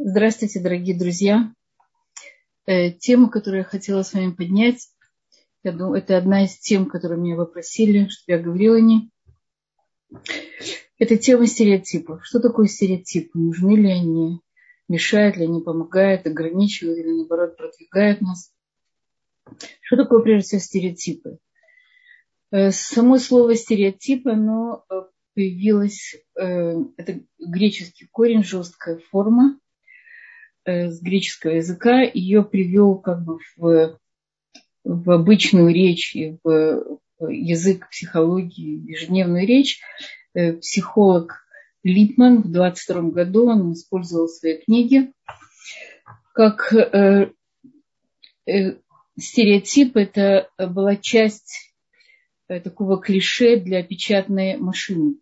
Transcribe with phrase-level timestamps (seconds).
[0.00, 1.52] Здравствуйте, дорогие друзья.
[2.66, 4.90] Э, тема, которую я хотела с вами поднять,
[5.64, 9.10] я думаю, это одна из тем, которые меня попросили, чтобы я говорила о ней.
[11.00, 12.24] Это тема стереотипов.
[12.24, 13.36] Что такое стереотипы?
[13.36, 14.40] Нужны ли они?
[14.86, 15.62] Мешают ли они?
[15.62, 16.28] Помогают?
[16.28, 18.52] Ограничивают или, наоборот, продвигают нас?
[19.80, 21.38] Что такое, прежде всего, стереотипы?
[22.52, 24.94] Э, само слово стереотип, оно э,
[25.34, 29.58] появилось, это греческий корень, жесткая форма,
[30.68, 33.98] с греческого языка, ее привел как бы в,
[34.84, 39.80] в обычную речь и в язык психологии, ежедневную речь.
[40.34, 41.44] Э, психолог
[41.82, 45.12] Липман в 22 году он использовал в своей книге
[46.38, 47.32] как э,
[48.46, 48.76] э,
[49.18, 51.74] стереотип, это была часть
[52.46, 55.16] э, такого клише для печатной машины.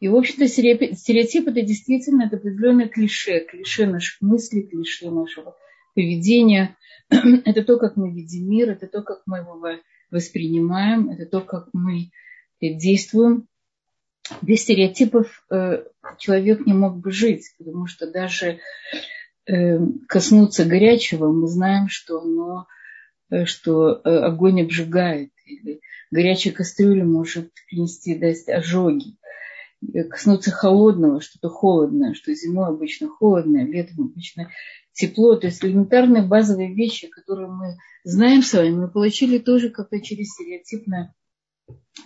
[0.00, 5.56] И, в общем-то, стереотип– это действительно это определенное клише, клише наших мыслей, клише нашего
[5.94, 6.76] поведения.
[7.10, 9.58] Это то, как мы видим мир, это то, как мы его
[10.10, 12.10] воспринимаем, это то, как мы
[12.60, 13.48] действуем.
[14.42, 15.84] Без стереотипов э,
[16.18, 18.60] человек не мог бы жить, потому что даже
[19.46, 22.66] э, коснуться горячего мы знаем, что, оно,
[23.30, 29.16] э, что огонь обжигает, или горячая кастрюля может принести дать ожоги
[30.10, 34.50] коснуться холодного, что-то холодное, что зимой обычно холодное, летом обычно
[34.92, 35.36] тепло.
[35.36, 40.28] То есть элементарные базовые вещи, которые мы знаем с вами, мы получили тоже как-то через
[40.30, 41.14] стереотипное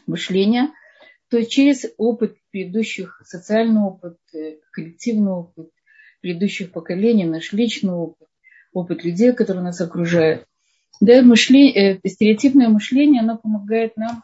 [0.07, 0.69] мышление,
[1.29, 5.71] то есть через опыт предыдущих, социальный опыт, э, коллективный опыт
[6.21, 8.29] предыдущих поколений, наш личный опыт,
[8.73, 10.45] опыт людей, которые нас окружают.
[11.01, 14.23] Да, мышление, э, стереотипное мышление, оно помогает нам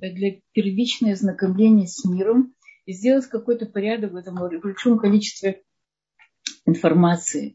[0.00, 2.54] для первичного знакомления с миром,
[2.88, 5.62] и сделать какой-то порядок в этом большом количестве
[6.64, 7.54] информации,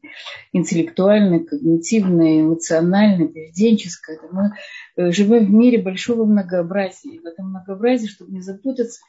[0.51, 4.19] интеллектуальной, когнитивной, эмоциональной, поведенческой.
[4.31, 4.51] Мы
[4.95, 7.15] э, живем в мире большого многообразия.
[7.15, 9.01] И в этом многообразии, чтобы не запутаться,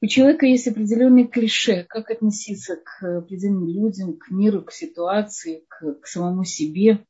[0.00, 6.00] у человека есть определенные клише, как относиться к определенным людям, к миру, к ситуации, к,
[6.00, 7.04] к самому себе.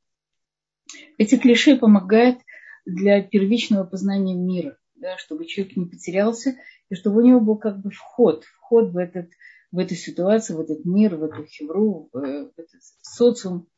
[1.19, 2.39] Эти клише помогают
[2.85, 6.57] для первичного познания мира да, чтобы человек не потерялся,
[6.91, 9.31] и чтобы у него был как бы вход, вход в, этот,
[9.71, 13.69] в эту ситуацию, в этот мир, в эту хевру, в, в этот социум.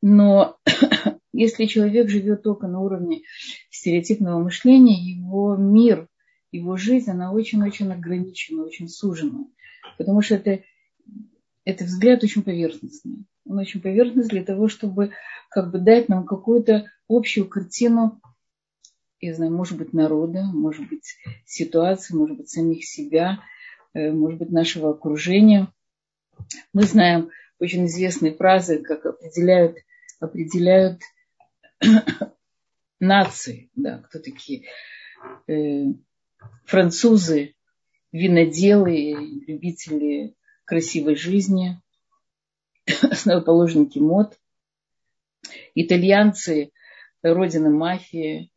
[0.00, 0.58] Но
[1.32, 3.22] если человек живет только на уровне
[3.70, 6.08] стереотипного мышления, его мир,
[6.50, 9.46] его жизнь, она очень-очень ограничена, очень сужена.
[9.98, 10.62] Потому что это,
[11.64, 13.24] это взгляд очень поверхностный.
[13.44, 15.12] Он очень поверхностный для того, чтобы
[15.50, 18.20] как бы дать нам какую-то общую картину
[19.22, 21.16] я знаю, может быть, народа, может быть,
[21.46, 23.38] ситуации, может быть, самих себя,
[23.94, 25.72] э, может быть, нашего окружения.
[26.72, 29.78] Мы знаем очень известные фразы, как определяют,
[30.18, 31.00] определяют
[33.00, 34.64] нации, да, кто такие
[35.46, 35.84] э,
[36.64, 37.54] французы,
[38.10, 39.14] виноделы,
[39.46, 40.34] любители
[40.64, 41.80] красивой жизни,
[43.02, 44.36] основоположники мод,
[45.76, 46.72] итальянцы,
[47.22, 48.51] родина мафии,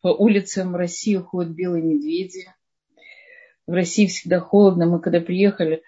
[0.00, 2.46] по улицам России ходят белые медведи.
[3.66, 4.86] В России всегда холодно.
[4.86, 5.82] Мы когда приехали,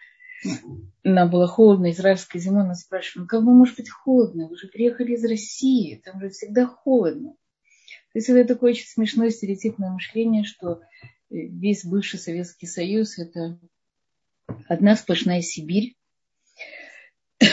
[1.03, 4.49] нам было холодно, израильская зима, нас спрашивали, ну как бы может быть холодно?
[4.49, 7.35] Вы же приехали из России, там же всегда холодно.
[8.13, 10.81] То есть это такое очень смешное стереотипное мышление, что
[11.31, 13.59] весь бывший Советский Союз– это
[14.69, 15.97] одна сплошная Сибирь.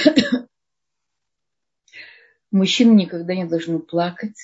[2.52, 4.38] Мужчины никогда не должны плакать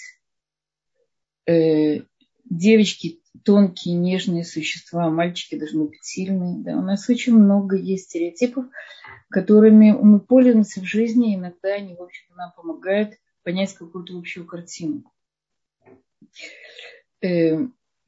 [1.45, 2.01] э,
[2.49, 6.63] девочки тонкие, нежные существа, мальчики должны быть сильные.
[6.63, 6.77] Да.
[6.77, 8.65] У нас очень много есть стереотипов,
[9.29, 14.45] которыми мы пользуемся в жизни, и иногда они, в общем-то, нам помогают понять какую-то общую
[14.45, 15.03] картину.
[17.21, 17.57] Э,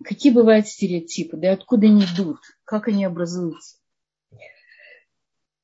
[0.03, 3.77] какие бывают стереотипы, да, откуда они идут, как они образуются.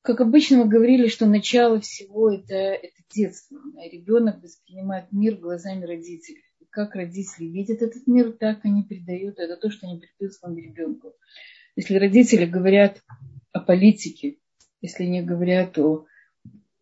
[0.02, 3.56] Как обычно мы говорили, что начало всего это, это детство.
[3.88, 9.38] Ребенок воспринимает мир глазами родителей как родители видят этот мир, так они передают.
[9.38, 11.12] Это то, что они передают своему ребенку.
[11.76, 13.02] Если родители говорят
[13.52, 14.38] о политике,
[14.80, 16.06] если они говорят о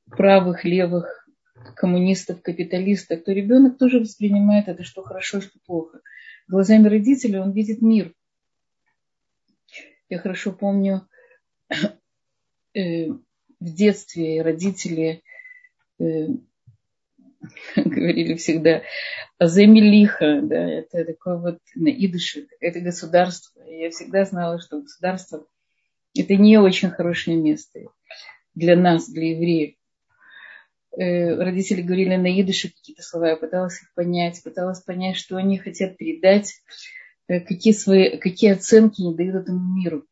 [0.09, 1.29] правых, левых,
[1.75, 6.01] коммунистов, капиталистах, то ребенок тоже воспринимает это, что хорошо, что плохо.
[6.49, 8.15] Глазами родителей он видит мир.
[10.09, 11.07] Я хорошо помню,
[12.75, 13.19] э, в
[13.61, 15.23] детстве родители
[15.99, 16.29] э,
[17.77, 18.83] говорили всегда,
[19.41, 23.63] Земелиха, да, это такое вот на идыше, это государство.
[23.65, 25.47] Я всегда знала, что государство
[26.17, 27.81] Это не очень хорошее место
[28.55, 29.77] для нас, для евреев.
[30.97, 35.57] Э, родители говорили на идыше какие-то слова, я пыталась их понять, пыталась понять, что они
[35.57, 36.55] хотят передать,
[37.29, 40.05] э, какие, свои, какие оценки они дают этому миру.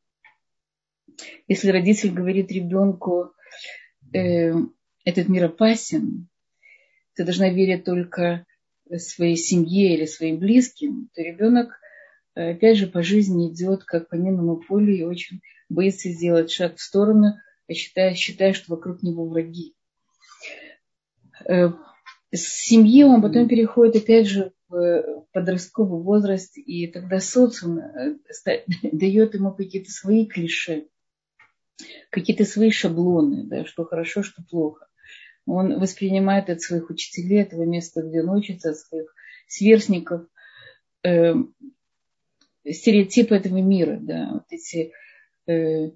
[1.48, 3.32] Если родитель говорит ребенку,
[4.14, 4.52] э,
[5.04, 6.28] этот мир опасен,
[7.18, 8.46] ты должна верить только
[8.96, 11.80] своей семье или своим близким, то ребенок,
[12.36, 16.76] э, опять же, по жизни идет как по минному полю и очень боится сделать шаг
[16.76, 17.34] в сторону,
[17.66, 19.74] а считая, считая, что вокруг него враги.
[21.44, 21.70] Э,
[22.30, 28.14] с семьи он потом переходит опять же в подростковый возраст, и тогда социум э,
[28.92, 30.86] дает ему какие-то свои клише,
[32.10, 34.87] какие-то свои шаблоны, да, что хорошо, что плохо.
[35.48, 39.14] Он воспринимает от своих учителей, этого места, где он учится, от своих
[39.46, 40.26] сверстников,
[41.04, 41.34] э,
[42.70, 44.92] стереотипы этого мира, да, вот эти,
[45.46, 45.90] э,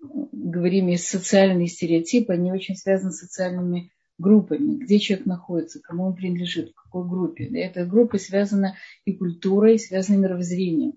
[0.00, 6.70] говорим, социальные стереотипы, они очень связаны с социальными группами, где человек находится, кому он принадлежит,
[6.70, 7.44] в какой группе.
[7.44, 10.94] Эта группа связана и культурой, и связана мировоззрением.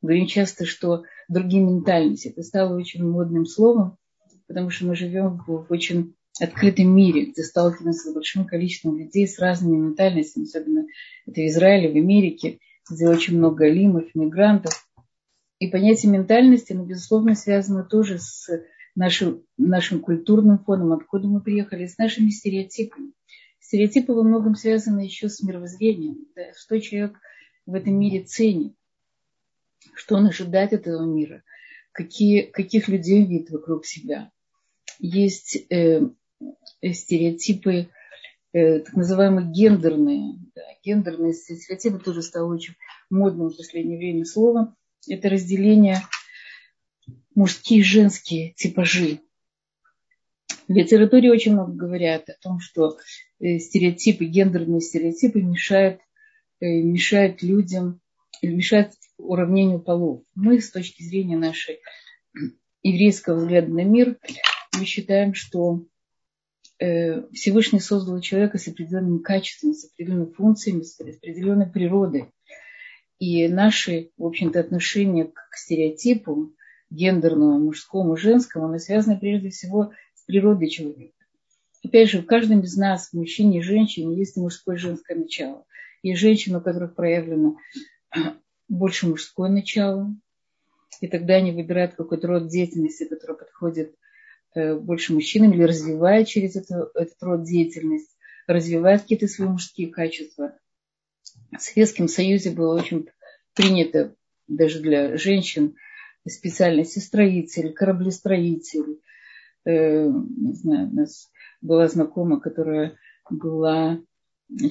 [0.00, 2.28] Говорим часто, что другие ментальности.
[2.28, 3.98] Это стало очень модным словом,
[4.50, 9.38] потому что мы живем в очень открытом мире, где сталкиваемся с большим количеством людей с
[9.38, 10.86] разными ментальностями, особенно
[11.24, 12.58] это в Израиле, в Америке,
[12.90, 14.88] где очень много лимов, мигрантов.
[15.60, 18.48] И понятие ментальности, оно, безусловно, связано тоже с
[18.96, 23.12] нашим, нашим культурным фоном, откуда мы приехали, с нашими стереотипами.
[23.60, 27.16] Стереотипы во многом связаны еще с мировоззрением, да, что человек
[27.66, 28.74] в этом мире ценит,
[29.94, 31.44] что он ожидает этого мира,
[31.92, 34.32] какие, каких людей видит вокруг себя
[35.00, 36.02] есть э,
[36.82, 37.88] стереотипы,
[38.52, 40.34] э, так называемые гендерные.
[40.54, 42.74] Да, гендерные стереотипы тоже стало очень
[43.08, 44.76] модным в последнее время словом.
[45.08, 46.02] Это разделение
[47.34, 49.20] мужские и женские типажи.
[50.68, 52.98] В литературе очень много говорят о том, что
[53.40, 56.00] э, стереотипы, гендерные стереотипы мешают,
[56.60, 58.00] э, мешают людям,
[58.42, 60.22] мешают уравнению полов.
[60.34, 61.80] Мы с точки зрения нашей
[62.82, 64.16] еврейского взгляда на мир
[64.78, 65.84] мы считаем, что
[66.78, 72.32] э, Всевышний создал человека с определенными качествами, с определенными функциями, с определенной природой.
[73.18, 76.54] И наши, в общем-то, отношения к стереотипу
[76.88, 81.14] гендерному, мужскому, женскому, оно связано прежде всего с природой человека.
[81.84, 85.64] Опять же, в каждом из нас, мужчине и женщине, есть мужское и женское начало.
[86.02, 87.56] Есть женщины, у которых проявлено
[88.68, 90.14] больше мужское начало,
[91.00, 93.94] и тогда они выбирают какой-то род деятельности, который подходит
[94.54, 98.10] больше мужчинам или развивает через это, этот род деятельность,
[98.46, 100.58] развивает какие-то свои мужские качества.
[101.52, 103.06] В Советском Союзе было очень
[103.54, 104.14] принято
[104.48, 105.76] даже для женщин
[106.28, 109.00] специальности строитель, кораблестроитель.
[109.64, 111.30] Э, не знаю, у нас
[111.60, 112.96] была знакомая, которая
[113.28, 114.00] была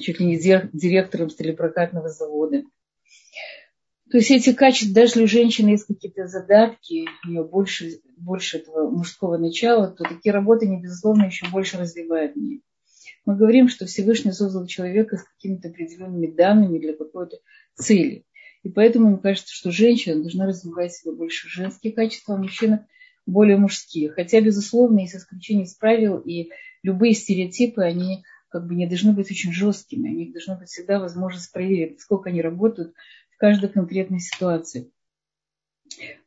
[0.00, 2.62] чуть ли не директором сталепрокатного завода.
[4.10, 8.90] То есть эти качества, даже у женщины есть какие-то задатки, у нее больше, больше этого
[8.90, 12.62] мужского начала, то такие работы, не безусловно, еще больше развивают в ней.
[13.26, 17.38] Мы говорим, что Всевышний создал человека с какими-то определенными данными для какой-то
[17.74, 18.24] цели.
[18.62, 22.86] И поэтому мне кажется, что женщина должна развивать себе больше женские качества, а мужчина
[23.26, 24.10] более мужские.
[24.10, 26.50] Хотя, безусловно, есть исключения из правил, и
[26.82, 30.10] любые стереотипы, они как бы не должны быть очень жесткими.
[30.10, 32.94] Они должны быть всегда возможность проверить, сколько они работают
[33.38, 34.92] каждой конкретной ситуации.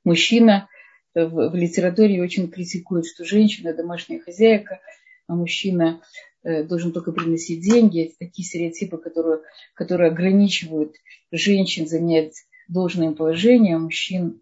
[0.04, 0.68] Мужчина
[1.16, 4.80] в, в литературе очень критикует, что женщина домашняя хозяйка,
[5.28, 6.02] а мужчина
[6.44, 8.06] э, должен только приносить деньги.
[8.06, 9.42] Это такие стереотипы, которые,
[9.74, 10.96] которые ограничивают
[11.32, 12.36] женщин занять
[12.68, 14.42] должное положение, а мужчин,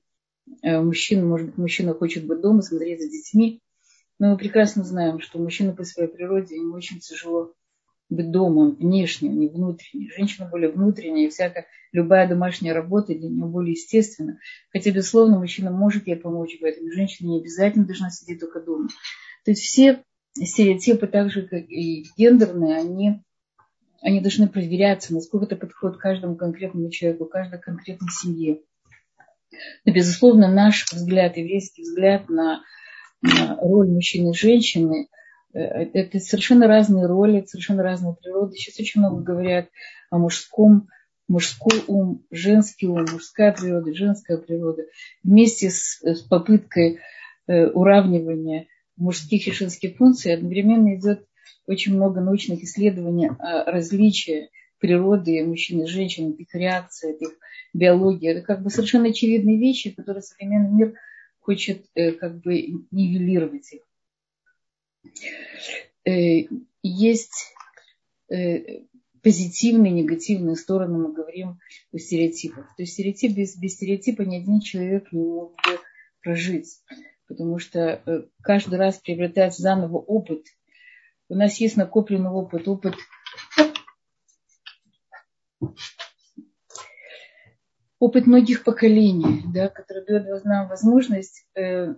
[0.61, 3.61] э, мужчин, может быть, мужчина хочет быть дома, смотреть за детьми.
[4.19, 7.53] Но мы прекрасно знаем, что мужчина по своей природе ему очень тяжело
[8.11, 10.11] дома, он внешний, не внутренний.
[10.15, 14.39] Женщина более внутренняя, и всякая, любая домашняя работа для нее более естественна.
[14.71, 16.91] Хотя, безусловно, мужчина может ей помочь в этом.
[16.91, 18.89] Женщина не обязательно должна сидеть только дома.
[19.45, 20.03] То есть все
[20.33, 23.21] стереотипы, так же как и гендерные, они,
[24.01, 28.61] они должны проверяться, насколько это подходит каждому конкретному человеку, каждой конкретной семье.
[29.85, 32.61] Но, безусловно, наш взгляд, еврейский взгляд на,
[33.21, 35.07] на роль мужчины и женщины–
[35.53, 38.55] это совершенно разные роли, совершенно разные природы.
[38.55, 39.69] Сейчас очень много говорят
[40.09, 40.87] о мужском,
[41.27, 44.83] мужской ум, женский ум, мужская природа, женская природа.
[45.23, 46.99] Вместе с, с попыткой
[47.47, 48.67] э, уравнивания
[48.97, 51.25] мужских и женских функций одновременно идет
[51.67, 57.29] очень много научных исследований о различии природы мужчин и женщин, их реакция, их
[57.73, 58.31] биология.
[58.31, 60.93] Это как бы совершенно очевидные вещи, которые современный мир
[61.39, 62.55] хочет э, как бы
[62.91, 63.81] нивелировать их.
[66.05, 66.47] Э,
[66.83, 67.53] есть
[68.29, 68.83] э,
[69.21, 71.59] позитивные, негативные стороны, мы говорим
[71.93, 72.75] о стереотипах.
[72.75, 75.79] То есть стереотип, без, без стереотипа ни один человек не мог бы
[76.21, 76.81] прожить.
[77.27, 80.45] Потому что э, каждый раз приобретать заново опыт.
[81.29, 82.95] У нас есть накопленный опыт, опыт
[88.01, 91.93] опыт многих поколений, да, который дает нам возможность э,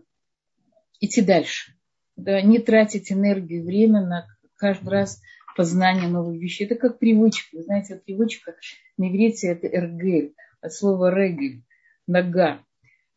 [1.00, 1.74] идти дальше.
[2.16, 5.22] Да, не тратить энергию и время на каждый раз
[5.56, 6.66] познание новых вещей.
[6.66, 7.58] Это как привычка.
[7.58, 8.56] Вы знаете, привычка
[8.98, 11.64] на иврите это эргель, от слова регель,
[12.08, 12.64] нога.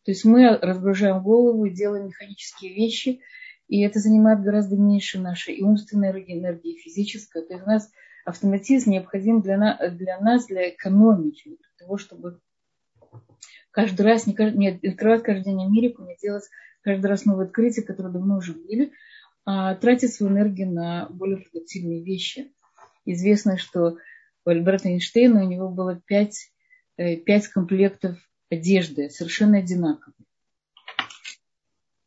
[0.05, 3.21] То есть мы разгружаем голову делаем механические вещи,
[3.69, 7.43] и это занимает гораздо меньше нашей и умственной энергии, и физической.
[7.43, 7.91] То есть у нас
[8.25, 12.41] автоматизм необходим для, на, для нас, для экономии, для того, чтобы
[13.73, 16.45] каждый раз не, не открывать каждый день Америку, не делать
[16.87, 18.93] каждый раз новые открытия, которые давно уже были,
[19.45, 22.53] а тратить свою энергию на более продуктивные вещи.
[23.05, 23.97] Известно, что
[24.45, 26.53] у Альберта Эйнштейна у него было пять,
[26.97, 28.17] э, пять комплектов
[28.53, 30.15] одежды, совершенно одинаковые.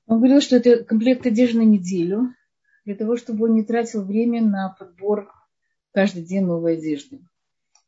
[0.08, 2.34] Он говорил, что это комплект одежды на неделю,
[2.86, 5.30] для того, чтобы он не тратил время на подбор
[5.92, 7.20] каждый день новой одежды.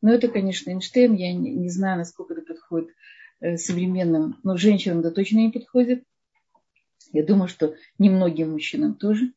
[0.01, 1.13] Но это, конечно, Эйнштейн.
[1.13, 2.89] Я не, не знаю, насколько это подходит
[3.39, 6.03] э, современным, но женщинам это точно не подходит.
[7.13, 9.27] Я думаю, что немногим мужчинам тоже.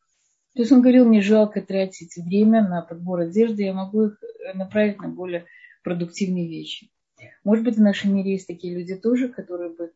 [0.54, 4.56] То есть он говорил, мне жалко тратить время на подбор одежды, я могу их э,
[4.56, 5.46] направить на более
[5.82, 6.90] продуктивные вещи.
[7.42, 9.92] Может быть, в нашем мире есть такие люди тоже, которые, бы,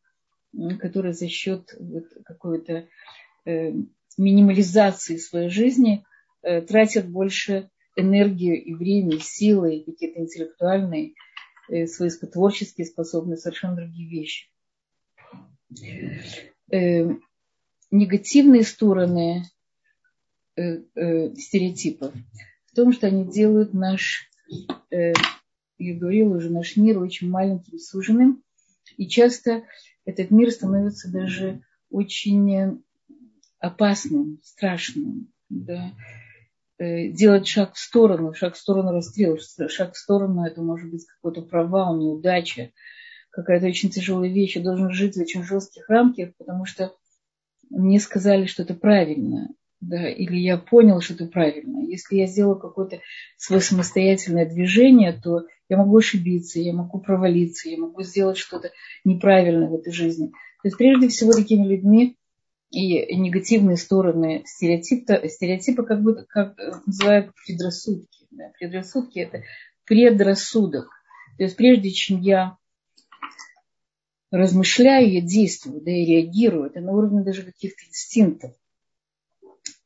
[0.78, 2.88] которые за счет вот какой-то
[3.44, 3.72] э,
[4.16, 6.04] минимализации своей жизни
[6.42, 11.14] э, тратят больше энергию и время, и силы, какие-то интеллектуальные,
[11.68, 14.46] э, свои творческие способности, совершенно другие вещи.
[16.70, 17.10] Э,
[17.90, 19.44] негативные стороны
[20.56, 22.12] э, э, стереотипов
[22.66, 24.28] в том, что они делают наш
[24.90, 25.12] э,
[25.78, 28.42] я говорила уже, наш мир очень маленьким, суженным.
[28.96, 29.62] И часто
[30.04, 32.82] этот мир становится даже очень
[33.60, 35.32] опасным, страшным.
[35.48, 35.92] Да.
[36.78, 41.06] Э, делать шаг в сторону, шаг в сторону расстрела, шаг в сторону, это может быть
[41.06, 42.72] какой-то провал, неудача,
[43.30, 44.56] какая-то очень тяжелая вещь.
[44.56, 46.92] Я должен жить в очень жестких рамках, потому что
[47.70, 49.48] мне сказали, что это правильно
[49.80, 51.84] да, или я понял, что это правильно.
[51.86, 53.00] Если я сделал какое-то
[53.36, 58.72] свое самостоятельное движение, то я могу ошибиться, я могу провалиться, я могу сделать что-то
[59.04, 60.28] неправильное в этой жизни.
[60.28, 62.16] То есть прежде всего такими людьми
[62.70, 66.56] и негативные стороны стереотипа, стереотипа как бы как
[66.86, 68.26] называют предрассудки.
[68.30, 68.50] Да.
[68.58, 69.42] Предрассудки это
[69.84, 70.88] предрассудок.
[71.36, 72.56] То есть прежде чем я
[74.30, 76.66] размышляю, я действую, да, и реагирую.
[76.66, 78.52] Это на уровне даже каких-то инстинктов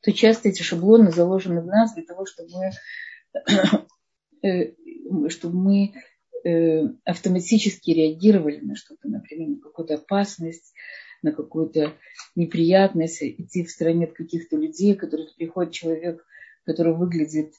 [0.03, 2.71] то часто эти шаблоны заложены в нас для того, чтобы мы,
[4.47, 5.93] э, чтобы мы
[6.43, 10.73] э, автоматически реагировали на что-то, например, на какую-то опасность,
[11.21, 11.93] на какую-то
[12.35, 16.25] неприятность, идти в стороне от каких-то людей, которые приходит человек,
[16.65, 17.53] который выглядит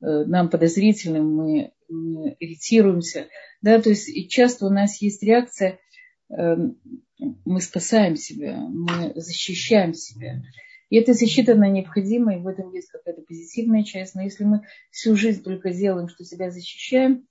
[0.00, 3.26] э, нам подозрительным, мы, мы иритируемся.
[3.60, 5.80] Да, то есть и часто у нас есть реакция,
[6.28, 10.42] мы спасаем себя, мы защищаем себя.
[10.90, 14.14] И эта защита, она необходима, и в этом есть какая-то позитивная часть.
[14.14, 17.26] Но если мы всю жизнь только делаем, что себя защищаем,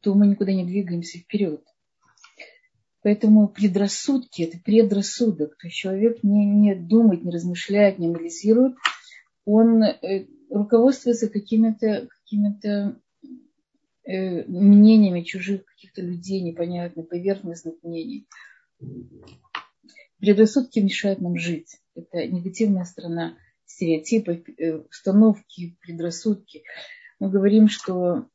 [0.00, 1.62] то мы никуда не двигаемся вперед.
[3.02, 5.56] Поэтому предрассудки– это предрассудок.
[5.58, 8.76] То есть человек не, не думает, не размышляет, не анализирует.
[9.44, 12.94] Он э, руководствуется какими-то какими э,
[14.06, 18.26] мнениями чужих каких-то людей, непонятных, поверхностных мнений.
[20.18, 26.62] Предрассудки мешают нам жить это негативная сторона стереотипы, э, установки, предрассудки.
[27.18, 28.28] Мы говорим, что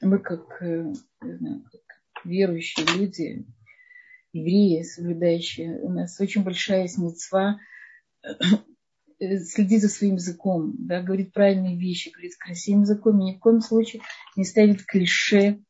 [0.00, 3.46] мы как, э, знаю, как верующие люди,
[4.32, 6.98] евреи, соблюдающие, у нас очень большая есть
[9.22, 13.38] э, следить за своим языком, да, говорит правильные вещи, говорит красивым языком, и ни в
[13.38, 14.02] коем случае
[14.36, 15.60] не ставит клише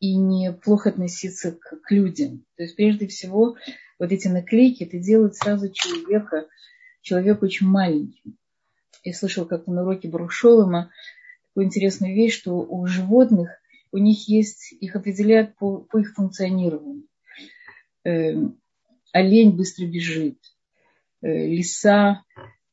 [0.00, 2.44] и не плохо относиться к, к людям.
[2.56, 3.56] То есть прежде всего
[3.98, 6.46] вот эти наклейки, это делает сразу человека,
[7.00, 8.36] человек очень маленьким.
[9.04, 10.90] Я слышала как-то на уроке Барушолома
[11.48, 13.50] такую интересную вещь, что у животных,
[13.92, 17.06] у них есть, их определяют по, по их функционированию.
[18.04, 18.34] Э,
[19.12, 20.38] олень быстро бежит,
[21.22, 22.24] э, лиса,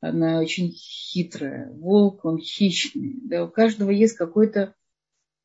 [0.03, 3.21] она очень хитрая, волк, он хищный.
[3.23, 4.75] Да, у каждого есть какой-то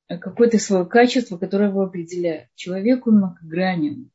[0.08, 2.48] какое-то свое качество, которое его определяет.
[2.56, 4.10] Человек, он многогранен.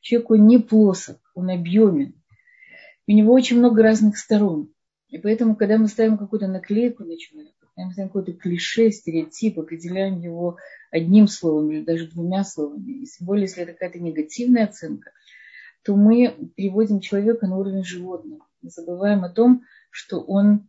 [0.00, 2.14] Человек, он не плосок, он объемен.
[3.06, 4.70] У него очень много разных сторон.
[5.08, 9.58] И поэтому, когда мы ставим какую-то наклейку на человека, когда мы ставим какое-то клише, стереотип,
[9.58, 10.58] определяем его
[10.90, 15.12] одним словом или даже двумя словами, и тем более, если это какая-то негативная оценка,
[15.84, 18.44] то мы переводим человека на уровень животного.
[18.62, 20.68] Забываем о том, что он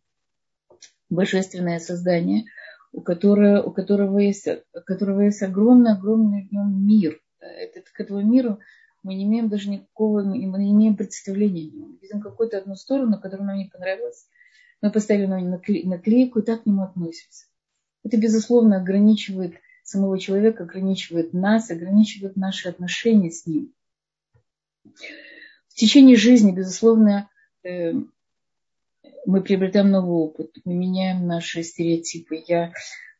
[1.09, 2.45] божественное создание,
[2.91, 7.21] у которого, у которого, есть, у которого есть огромный-огромный в нем мир.
[7.39, 8.59] Этот, к этому миру
[9.03, 11.71] мы не имеем даже никакого, мы не имеем представления.
[11.71, 14.27] Мы видим какую-то одну сторону, которая нам не понравилась.
[14.81, 17.45] Мы поставили на наклейку и так к нему относимся.
[18.03, 23.73] Это, безусловно, ограничивает самого человека, ограничивает нас, ограничивает наши отношения с ним.
[24.83, 27.29] В течение жизни, безусловно,
[27.63, 32.43] мы приобретаем новый опыт, мы меняем наши стереотипы.
[32.47, 32.73] Я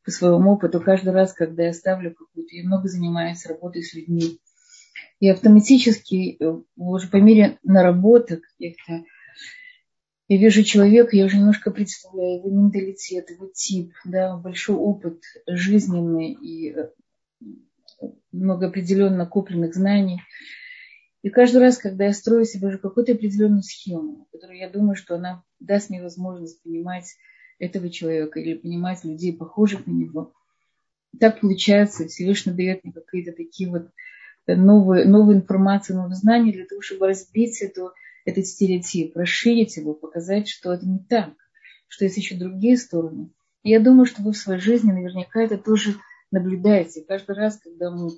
[0.04, 4.40] по своему опыту каждый раз, когда я ставлю какую-то, я много занимаюсь работой с людьми,
[5.20, 9.04] и автоматически э, уже по мере наработок каких-то
[10.28, 16.32] я вижу человека, я уже немножко представляю его менталитет, его тип, да, большой опыт жизненный
[16.32, 16.88] и э,
[18.32, 20.22] много определенно накопленных знаний.
[21.24, 25.16] И каждый раз, когда я строю себе уже какую-то определенную схему, которую я думаю, что
[25.16, 27.16] она даст мне возможность понимать
[27.60, 30.34] этого человека или понимать людей, похожих на него,
[31.20, 33.90] так получается, Всевышний дает мне какие-то такие вот
[34.48, 37.92] новые, новые информации, новые знания для того, чтобы разбить эту,
[38.26, 41.34] этот стереотип, расширить его, показать, что это не так,
[41.88, 43.30] что есть еще другие стороны.
[43.64, 45.96] И я думаю, что вы в своей жизни наверняка это тоже
[46.32, 47.04] наблюдаете.
[47.08, 48.10] Каждый раз, когда мы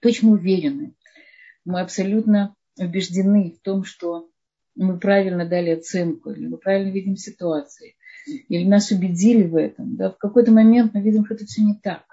[0.00, 0.94] точно уверены,
[1.64, 4.28] мы абсолютно убеждены в том, что
[4.74, 7.92] мы правильно дали оценку, или мы правильно видим ситуацию,
[8.26, 11.74] или нас убедили в этом, да, в какой-то момент мы видим, что это все не
[11.74, 12.04] так.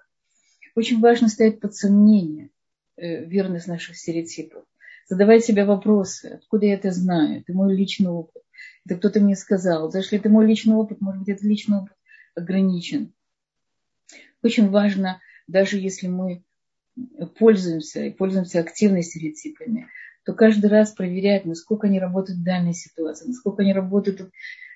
[0.75, 2.49] Очень важно ставить под сомнение
[2.97, 4.63] э, верность наших стереотипов.
[5.09, 8.43] Задавать себе вопросы, откуда я это знаю, это мой личный опыт,
[8.85, 9.91] это кто-то мне сказал.
[9.93, 11.93] Если это мой личный опыт, может быть, этот личный опыт
[12.35, 13.13] ограничен.
[14.43, 16.43] Очень важно, даже если мы
[17.37, 19.87] пользуемся и пользуемся активно стереотипами,
[20.25, 24.31] то каждый раз проверять, насколько они работают в данной ситуации, насколько они работают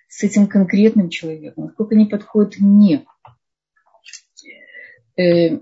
[0.08, 3.06] с этим конкретным человеком, насколько они подходят мне.
[5.18, 5.60] Э,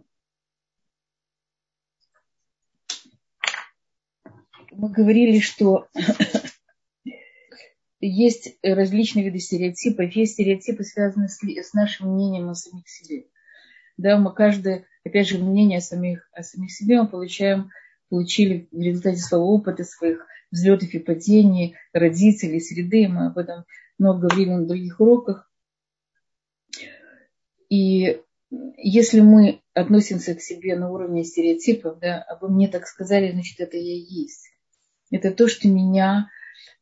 [4.72, 5.88] мы говорили, что
[8.00, 10.16] есть различные виды стереотипов.
[10.16, 13.26] Есть стереотипы, связанные с, нашим мнением о самих себе.
[14.00, 17.70] Да, мы каждое, опять же, мнение о самих, о самих себе мы получаем,
[18.08, 23.10] получили в результате своего опыта, своих взлетов и падений, родителей, среды.
[23.10, 23.66] Мы об этом
[23.98, 25.52] много говорили на других уроках.
[27.68, 28.22] И
[28.78, 33.76] если мы относимся к себе на уровне стереотипов, да, обо мне так сказали, значит, это
[33.76, 34.48] я есть.
[35.12, 36.30] Это то, что меня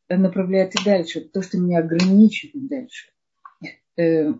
[0.08, 3.08] направляет и дальше, то, что меня ограничивает дальше.
[3.98, 4.32] Э,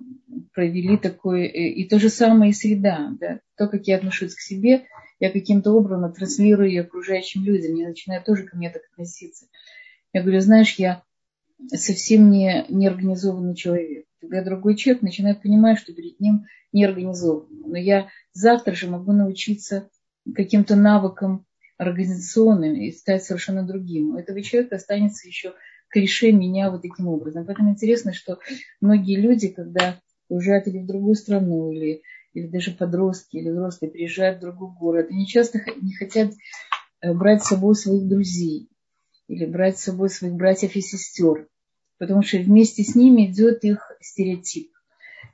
[0.54, 4.40] провели такой, э, и то же самое и среда, да, то, как я отношусь к
[4.40, 4.84] себе,
[5.18, 9.46] я каким-то образом транслирую и окружающим людям, я начинаю тоже ко мне так относиться.
[10.12, 11.02] Я говорю, знаешь, я
[11.72, 14.04] совсем не неорганизованный человек.
[14.20, 17.64] Тогда другой человек начинает понимать, что перед ним неорганизованный.
[17.66, 19.88] Но я завтра же могу научиться
[20.36, 21.46] каким-то навыкам
[21.78, 24.14] организационным и стать совершенно другим.
[24.14, 25.54] У этого человека останется еще
[25.88, 27.46] клише меня вот таким образом.
[27.46, 28.38] Поэтому интересно, что
[28.80, 32.02] многие люди, когда уезжают или в другую страну, или,
[32.34, 36.32] или даже подростки, или взрослые приезжают в другой город, они часто не хотят
[37.00, 38.68] э, брать с собой своих друзей
[39.28, 41.48] или брать с собой своих братьев и сестер,
[41.98, 44.72] потому что вместе с ними идет их стереотип.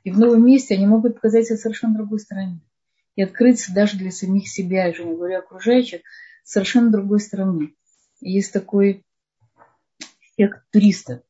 [0.03, 2.59] И в новом месте они могут показать себя совершенно другой стороне.
[3.15, 6.01] И открыться даже для самих себя, я же не говорю окружающих,
[6.43, 7.73] совершенно другой стороны.
[8.19, 9.04] Есть такой
[10.37, 11.23] эффект туриста.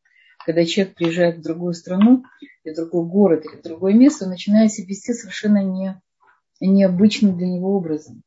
[0.46, 2.24] Когда человек приезжает в другую страну,
[2.64, 6.02] в другой город, или в другое место, он начинает себя вести совершенно не,
[6.60, 8.24] необычным для него образом.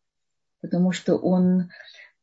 [0.60, 1.70] Потому что он,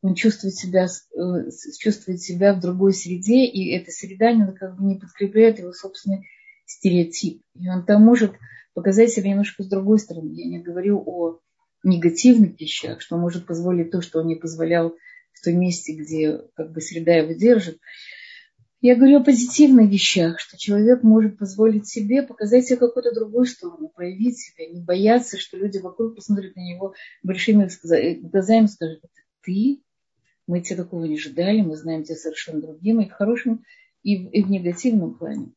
[0.02, 4.84] он чувствует, себя, э, чувствует себя в другой среде, и эта среда не, как бы
[4.84, 6.28] не подкрепляет его собственный
[6.66, 7.42] стереотип.
[7.56, 8.34] И он там может
[8.74, 10.32] показать себя немножко с другой стороны.
[10.34, 11.40] Я не говорю о
[11.84, 14.96] негативных вещах, что может позволить то, что он не позволял
[15.34, 17.80] в том месте, где как бы среда его держит.
[18.88, 23.90] Я говорю о позитивных вещах, что человек может позволить себе показать себе какую-то другую сторону,
[23.90, 26.94] проявить себя, не бояться, что люди вокруг посмотрят на него
[27.24, 27.68] большими
[28.30, 29.82] глазами и скажут, это ты?
[30.46, 33.66] Мы тебя такого не ожидали, мы знаем тебя совершенно другим, и в хорошем,
[34.04, 35.52] и в, и в негативном плане.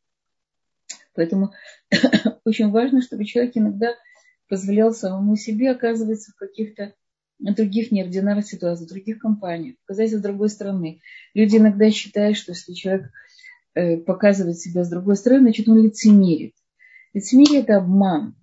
[1.12, 1.52] Поэтому
[2.46, 3.94] очень важно, чтобы человек иногда
[4.48, 6.94] позволял самому себе оказываться в каких-то
[7.38, 11.00] других неординарных ситуациях, в других компаниях, показать с другой стороны.
[11.34, 13.10] Люди иногда считают, что если человек
[13.74, 16.54] э, показывает себя с другой стороны, значит он лицемерит.
[17.14, 18.34] Лицемерие– это обман.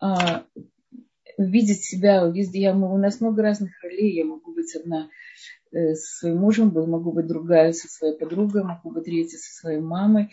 [0.00, 0.44] А,
[1.36, 5.08] видеть себя, я, у нас много разных ролей, я могу быть одна
[5.72, 9.80] э, со своим мужем, могу быть другая со своей подругой, могу быть третья со своей
[9.80, 10.30] мамой,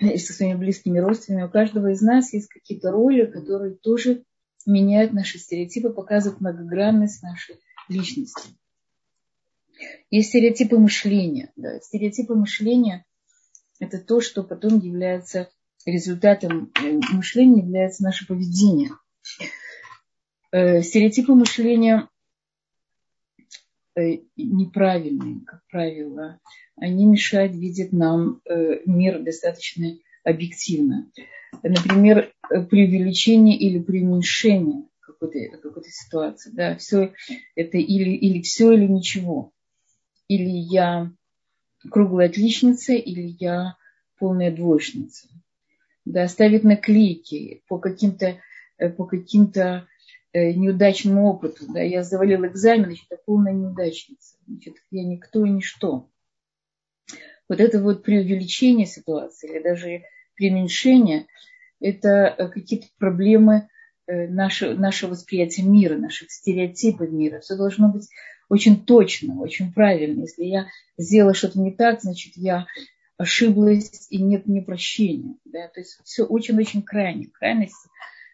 [0.00, 1.48] и со своими близкими родственниками.
[1.48, 4.24] У каждого из нас есть какие-то роли, которые тоже
[4.66, 7.56] меняют наши стереотипы, показывают многогранность нашей
[7.88, 8.50] личности.
[10.10, 11.52] Есть стереотипы мышления.
[11.56, 11.80] Да.
[11.80, 13.04] Стереотипы мышления–
[13.78, 15.48] это то, что потом является
[15.84, 18.90] результатом э, мышления, является наше поведение.
[20.50, 22.08] Э, стереотипы мышления
[23.94, 26.40] э, неправильные, как правило
[26.78, 28.42] они мешают видеть нам
[28.84, 29.96] мир достаточно
[30.26, 31.10] объективно.
[31.62, 36.50] Например, преувеличение или преуменьшение какой-то какой ситуации.
[36.50, 37.14] Да, все
[37.54, 39.52] это или, или все, или ничего.
[40.28, 41.12] Или я
[41.90, 43.76] круглая отличница, или я
[44.18, 45.28] полная двоечница.
[46.04, 48.38] Да, ставить наклейки по каким-то
[48.78, 49.86] э, по каким-то
[50.32, 51.64] э, неудачному опыту.
[51.72, 54.36] Да, я завалил экзамен, значит, я полная неудачница.
[54.46, 56.08] Значит, я никто и ничто
[57.48, 60.02] вот это вот преувеличение ситуации или даже
[60.36, 61.26] преуменьшение,
[61.80, 63.68] это э, какие-то проблемы
[64.06, 67.40] э, нашего, нашего восприятия мира, наших стереотипов мира.
[67.40, 68.08] Все должно быть
[68.48, 70.22] очень точно, очень правильно.
[70.22, 72.66] Если я сделала что-то не так, значит, я
[73.18, 75.36] ошиблась и нет мне прощения.
[75.44, 75.68] Да?
[75.68, 77.26] То есть все очень-очень крайне.
[77.26, 77.88] Крайности,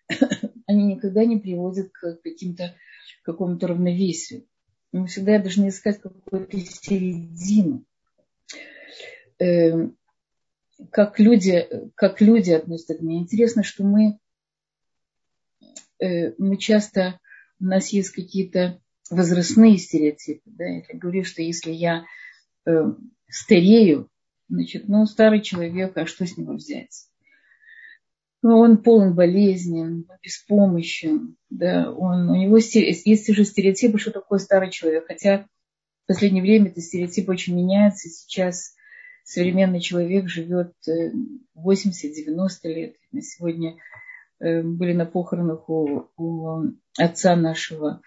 [0.67, 2.75] они никогда не приводят к каким-то
[3.23, 4.45] какому-то равновесию.
[4.93, 7.85] Мы всегда должны искать какую-то середину.
[10.91, 13.19] Как люди, как люди относятся к мне.
[13.19, 14.19] Интересно, что мы,
[16.01, 17.21] э, мы часто,
[17.61, 18.81] у нас есть какие-то
[19.11, 20.43] возрастные стереотипы.
[20.47, 20.65] Да?
[20.65, 22.05] Я говорю, что если я
[22.67, 22.85] э,
[23.29, 24.09] старею,
[24.49, 27.07] значит, ну, старый человек, а что с него взять?
[28.43, 34.71] Ну, он полон болезней, беспомощен, да, он, у него есть, уже стереотипы, что такое старый
[34.71, 35.47] человек, хотя
[36.05, 38.75] в последнее время эти стереотипы очень меняются, сейчас
[39.25, 40.73] современный человек живет
[41.57, 42.97] 80-90 э, лет.
[43.11, 43.77] Мы сегодня
[44.41, 46.63] э, были на похоронах у, у
[46.99, 48.01] отца нашего,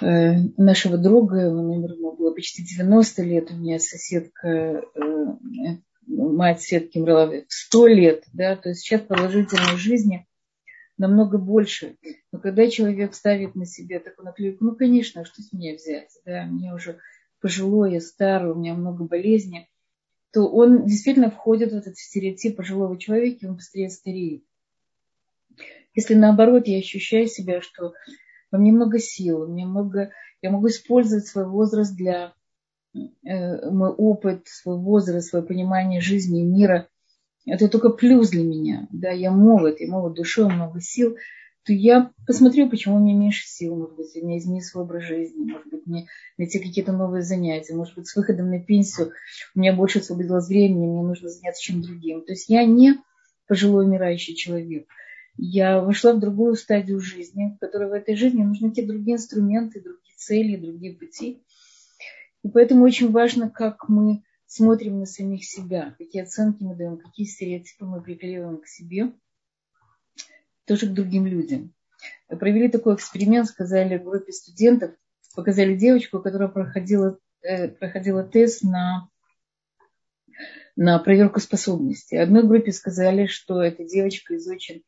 [0.00, 4.82] э, нашего друга, ему было почти 90 лет, у меня соседка,
[6.06, 10.26] мать Светки умерла в 100 лет, да, то есть сейчас продолжительность жизни
[10.96, 11.96] намного больше.
[12.32, 16.10] Но когда человек ставит на себе такую наклейку, ну, конечно, а что с меня взять,
[16.24, 16.98] да, мне уже
[17.40, 19.68] пожилой, я старый, у меня много болезней,
[20.32, 24.44] то он действительно входит в этот стереотип пожилого человека, и он быстрее стареет.
[25.94, 27.94] Если наоборот, я ощущаю себя, что
[28.50, 32.34] во мне много сил, мне много, я могу использовать свой возраст для
[32.94, 36.88] э, мой опыт, свой возраст, свое понимание жизни и мира,
[37.46, 38.86] это только плюс для меня.
[38.92, 41.16] Да, я молод, я молод душой, много сил
[41.68, 45.52] то я посмотрю, почему у меня меньше сил, может быть, у меня изменился образ жизни,
[45.52, 46.06] может быть, мне
[46.38, 49.12] найти какие-то новые занятия, может быть, с выходом на пенсию
[49.54, 52.24] у меня больше освободилось времени, мне нужно заняться чем другим.
[52.24, 52.94] То есть я не
[53.46, 54.88] пожилой умирающий человек.
[55.36, 59.82] Я вошла в другую стадию жизни, в которой в этой жизни нужны какие-то другие инструменты,
[59.82, 61.42] другие цели, другие пути.
[62.44, 67.26] И поэтому очень важно, как мы смотрим на самих себя, какие оценки мы даем, какие
[67.26, 69.12] стереотипы мы приклеиваем к себе–
[70.68, 71.74] тоже к другим людям.
[72.28, 74.92] Провели такой эксперимент, сказали группе студентов,
[75.34, 79.08] показали девочку, которая проходила, э, проходила тест на,
[80.76, 82.18] на проверку способностей.
[82.18, 84.84] Одной группе сказали, что эта девочка из очень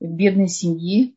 [0.00, 1.16] бедной семьи,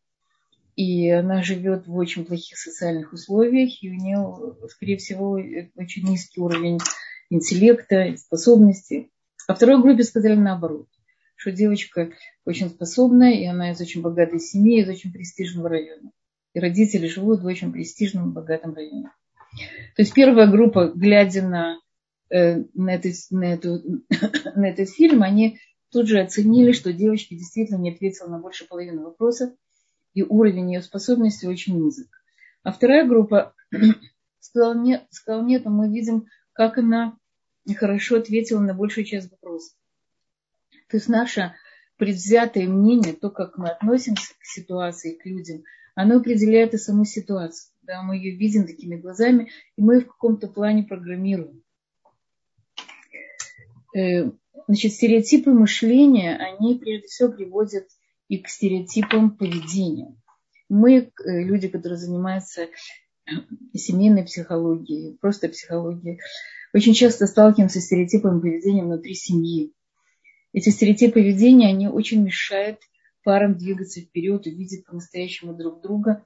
[0.76, 6.40] и она живет в очень плохих социальных условиях, и у нее, скорее всего, очень низкий
[6.40, 6.80] уровень
[7.30, 9.12] интеллекта, способностей.
[9.48, 10.88] А второй группе сказали наоборот–
[11.44, 12.12] что девочка
[12.46, 16.12] очень способная, и она из очень богатой семьи, из очень престижного района.
[16.54, 19.12] И родители живут в очень престижном, богатом районе.
[19.96, 21.80] То есть первая группа, глядя на,
[22.30, 23.82] э, на, этот, на, эту,
[24.56, 25.60] на этот фильм, они
[25.92, 29.52] тут же оценили, что девочка действительно не ответила на больше половины вопросов,
[30.14, 32.08] и уровень ее способности очень низок.
[32.64, 33.54] А вторая группа
[34.40, 37.18] сказала, нет, сказала, нет, мы видим, как она
[37.76, 39.76] хорошо ответила на большую часть вопросов.
[40.94, 41.56] То есть наше
[41.98, 45.64] предвзятое мнение, то, как мы относимся к ситуации, к людям,
[45.96, 47.72] оно определяет и саму ситуацию.
[47.82, 51.64] Да, мы ее видим такими глазами, и мы в каком-то плане программируем.
[53.96, 54.30] Э,
[54.68, 57.88] значит, стереотипы мышления, они прежде всего приводят
[58.28, 60.16] и к стереотипам поведения.
[60.70, 62.68] Мы, э, люди, которые занимаются
[63.74, 66.20] семейной психологией, просто психологией,
[66.72, 69.74] очень часто сталкиваемся с стереотипами поведения внутри семьи.
[70.54, 72.80] Эти стереотипы поведения, они очень мешают
[73.24, 76.24] парам двигаться вперед, увидеть по-настоящему друг друга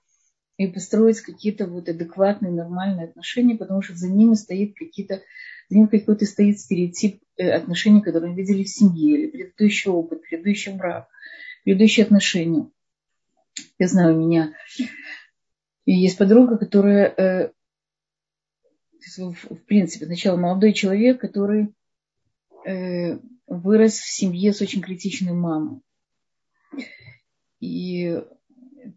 [0.58, 5.22] и построить какие-то вот адекватные, нормальные отношения, потому что за ними стоит какие-то,
[5.70, 10.24] за ним какой-то стоит стереотип э, отношений, которые мы видели в семье, или предыдущий опыт,
[10.24, 11.08] предыдущий брак,
[11.64, 12.70] предыдущие отношения.
[13.80, 14.54] Я знаю, у меня
[15.86, 17.52] есть подруга, которая, э,
[19.18, 21.74] в принципе, сначала молодой человек, который
[22.66, 25.82] э, вырос в семье с очень критичной мамой.
[27.60, 28.22] И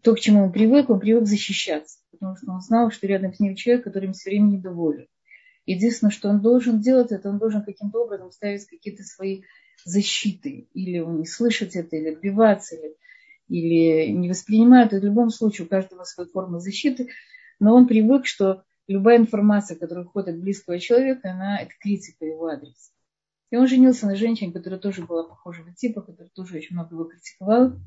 [0.03, 3.39] то, к чему он привык, он привык защищаться, потому что он знал, что рядом с
[3.39, 5.07] ним человек, который им все время недоволен.
[5.65, 9.43] Единственное, что он должен делать, это он должен каким-то образом ставить какие-то свои
[9.85, 10.67] защиты.
[10.73, 12.95] Или он не слышит это, или отбиваться, или,
[13.47, 14.91] или не воспринимает.
[14.91, 17.09] в любом случае у каждого своя форма защиты.
[17.59, 22.47] Но он привык, что любая информация, которая входит от близкого человека, она это критика его
[22.47, 22.91] адрес.
[23.51, 27.03] И он женился на женщине, которая тоже была похожего типа, которая тоже очень много его
[27.03, 27.77] критиковала.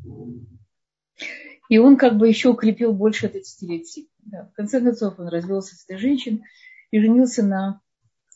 [1.71, 4.09] И он как бы еще укрепил больше этот стереотип.
[4.19, 4.51] Да.
[4.53, 6.45] В конце концов он развелся с этой женщиной
[6.91, 7.81] и женился на,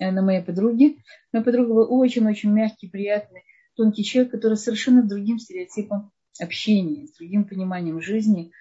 [0.00, 0.96] э, на моей подруге.
[1.32, 3.42] Моя подруга была очень-очень мягкий, приятный,
[3.76, 6.10] тонкий человек, который совершенно другим стереотипом
[6.40, 8.52] общения, с другим пониманием жизни.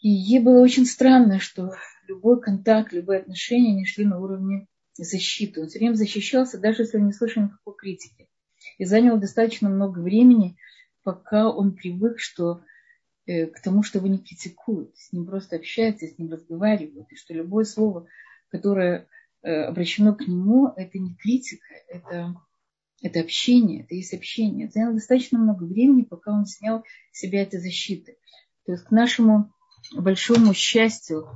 [0.00, 1.72] И ей было очень странно, что
[2.06, 4.66] любой контакт, любые отношения не шли на уровне
[5.04, 5.60] защиты.
[5.60, 8.28] Он все время защищался, даже если он не слышал никакой критики.
[8.78, 10.56] И заняло достаточно много времени,
[11.02, 12.62] пока он привык, что
[13.28, 17.14] Э, к тому, что его не критикуют, с ним просто общаются, с ним разговаривают, и
[17.14, 18.06] что любое слово,
[18.48, 19.06] которое
[19.42, 22.34] э, обращено к нему, это не критика, это,
[23.02, 24.64] это общение, это есть общение.
[24.64, 28.16] Это заняло достаточно много времени, пока он снял с себя этой защиты.
[28.64, 29.52] То есть к нашему
[29.94, 31.28] большому счастью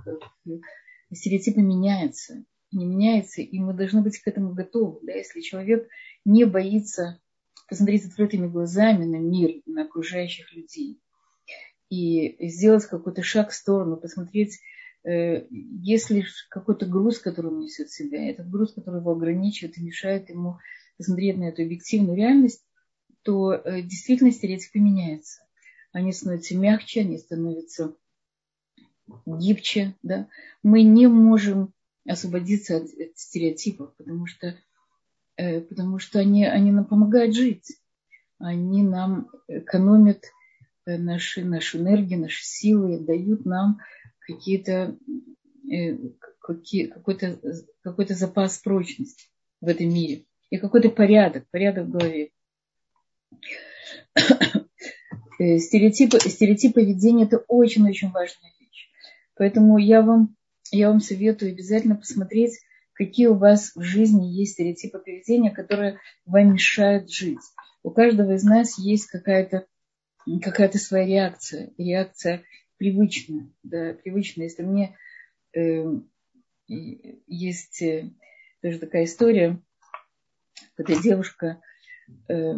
[1.12, 2.42] стереотипы меняются,
[2.73, 5.01] не меняются, и мы должны быть к этому готовы.
[5.03, 5.13] Да?
[5.13, 5.89] Если человек
[6.25, 7.21] не боится
[7.69, 11.01] посмотреть открытыми глазами на мир, на окружающих людей,
[11.91, 14.61] и сделать какой-то шаг в сторону, посмотреть,
[15.05, 19.77] э, есть ли какой-то груз, который он несет в себя, этот груз, который его ограничивает
[19.77, 20.59] и мешает ему
[20.97, 22.65] посмотреть на эту объективную реальность,
[23.23, 25.43] то э, действительно стереотипы меняются.
[25.93, 27.95] Они становятся мягче, они становятся
[29.27, 29.95] гибче.
[30.03, 30.29] Да?
[30.63, 31.73] Мы не можем
[32.07, 34.57] освободиться от, от стереотипов, потому что,
[35.37, 37.79] э, потому что они, они нам помогают жить.
[38.38, 40.25] Они нам экономят
[40.85, 43.79] Э, наши, нашу энергию, наши силы дают нам
[44.21, 44.97] какие-то,
[45.71, 45.97] э,
[46.41, 47.38] какие, какой-то,
[47.83, 49.29] какой-то запас прочности
[49.61, 52.31] в этом мире и какой-то порядок, порядок в голове.
[55.38, 58.91] Э, стереотипы, стереотипы поведения– это очень-очень важная вещь.
[59.35, 60.37] Поэтому я вам,
[60.73, 62.59] я вам советую обязательно посмотреть,
[62.95, 67.41] какие у вас в жизни есть стереотипы поведения, которые вам мешают жить.
[67.83, 69.67] У каждого из нас есть какая-то
[70.41, 72.45] какая-то своя реакция, реакция
[72.77, 74.47] привычная, да, привычная.
[74.47, 74.97] Если мне
[75.55, 75.85] э,
[76.69, 77.83] есть
[78.63, 79.61] тоже такая история,
[80.77, 81.61] когда девушка
[82.29, 82.55] э,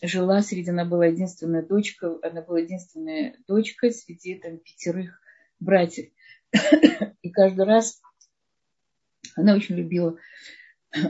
[0.00, 5.20] жила среди, она была единственная дочка, она была единственная дочка среди там, пятерых
[5.58, 6.10] братьев.
[7.22, 8.00] И каждый раз
[9.36, 10.16] она очень любила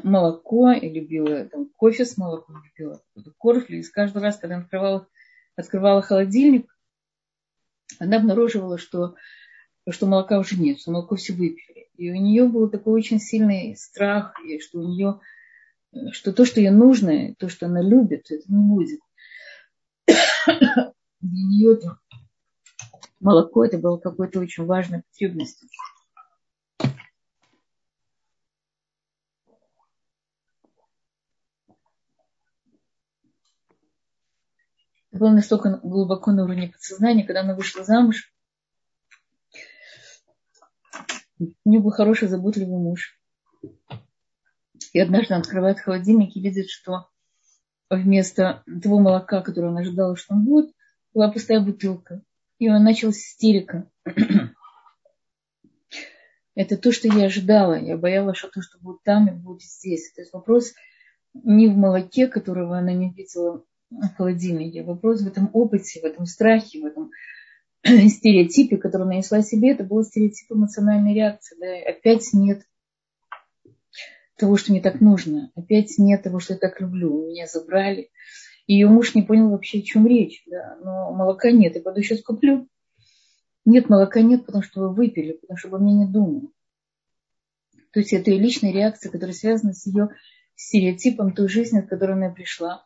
[0.02, 3.02] молоко, и любила там, кофе с молоком, любила
[3.38, 3.78] корфли.
[3.78, 5.08] И каждый раз, когда она открывала
[5.56, 6.74] открывала холодильник,
[7.98, 9.16] она обнаруживала, что,
[9.88, 11.88] что молока уже нет, что молоко все выпили.
[11.96, 15.20] И у нее был такой очень сильный страх, и что у нее,
[16.12, 19.00] что то, что ей нужно, то, что она любит, это не будет.
[20.06, 21.98] Для нее это
[23.22, 25.68] молоко это было какой-то очень важной потребностью.
[35.10, 38.32] Это было настолько глубоко на уровне подсознания, когда она вышла замуж.
[41.38, 43.20] У нее был хороший, заботливый муж.
[44.92, 47.08] И однажды она открывает холодильник и видит, что
[47.88, 50.74] вместо того молока, которое она ожидала, что он будет,
[51.14, 52.22] была пустая бутылка.
[52.62, 53.90] И он началась истерика.
[56.54, 57.76] Это то, что я ожидала.
[57.76, 60.12] Я боялась, что то, что будет там, и будет здесь.
[60.12, 60.72] То есть вопрос
[61.34, 64.84] не в молоке, которого она не видела в холодильнике.
[64.84, 67.10] Вопрос в этом опыте, в этом страхе, в этом
[68.08, 71.56] стереотипе, который нанесла себе, это был стереотип эмоциональной реакции.
[71.58, 71.90] Да?
[71.90, 72.62] Опять нет
[74.36, 75.50] того, что мне так нужно.
[75.56, 77.26] Опять нет того, что я так люблю.
[77.26, 78.12] Меня забрали.
[78.66, 80.44] И ее муж не понял вообще, о чем речь.
[80.50, 80.78] Да?
[80.82, 82.68] Но молока нет, я пойду сейчас куплю.
[83.64, 86.48] Нет, молока нет, потому что вы выпили, потому что обо мне не думали.
[87.92, 90.10] То есть это ее личная реакция, которая связана с ее
[90.54, 92.84] стереотипом той жизни, от которой она пришла.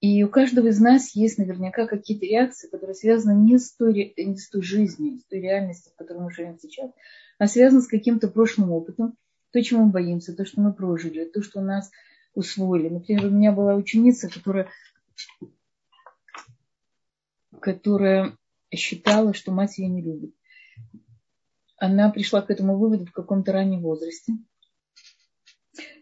[0.00, 4.36] И у каждого из нас есть наверняка какие-то реакции, которые связаны не с той, не
[4.36, 6.90] с той жизнью, с той реальностью, в которой мы живем сейчас,
[7.38, 9.16] а связаны с каким-то прошлым опытом,
[9.50, 11.90] то, чему мы боимся, то, что мы прожили, то, что у нас
[12.34, 12.88] усвоили.
[12.88, 14.68] Например, у меня была ученица, которая,
[17.60, 18.36] которая
[18.74, 20.34] считала, что мать ее не любит.
[21.76, 24.34] Она пришла к этому выводу в каком-то раннем возрасте.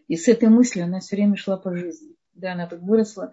[0.07, 2.15] И с этой мыслью она все время шла по жизни.
[2.33, 3.31] Да, она так выросла.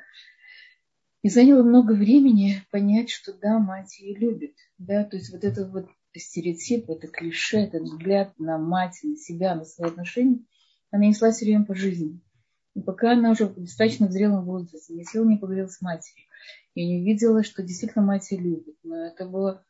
[1.23, 4.55] И заняло много времени понять, что да, мать ее любит.
[4.79, 9.55] Да, то есть вот этот вот стереотип, это клише, этот взгляд на мать, на себя,
[9.55, 10.45] на свои отношения,
[10.91, 12.21] она несла все время по жизни.
[12.75, 16.27] И пока она уже достаточно в зрелом возрасте не села, не поговорила с матерью,
[16.75, 18.77] и не увидела, что действительно мать ее любит.
[18.83, 19.65] Но это было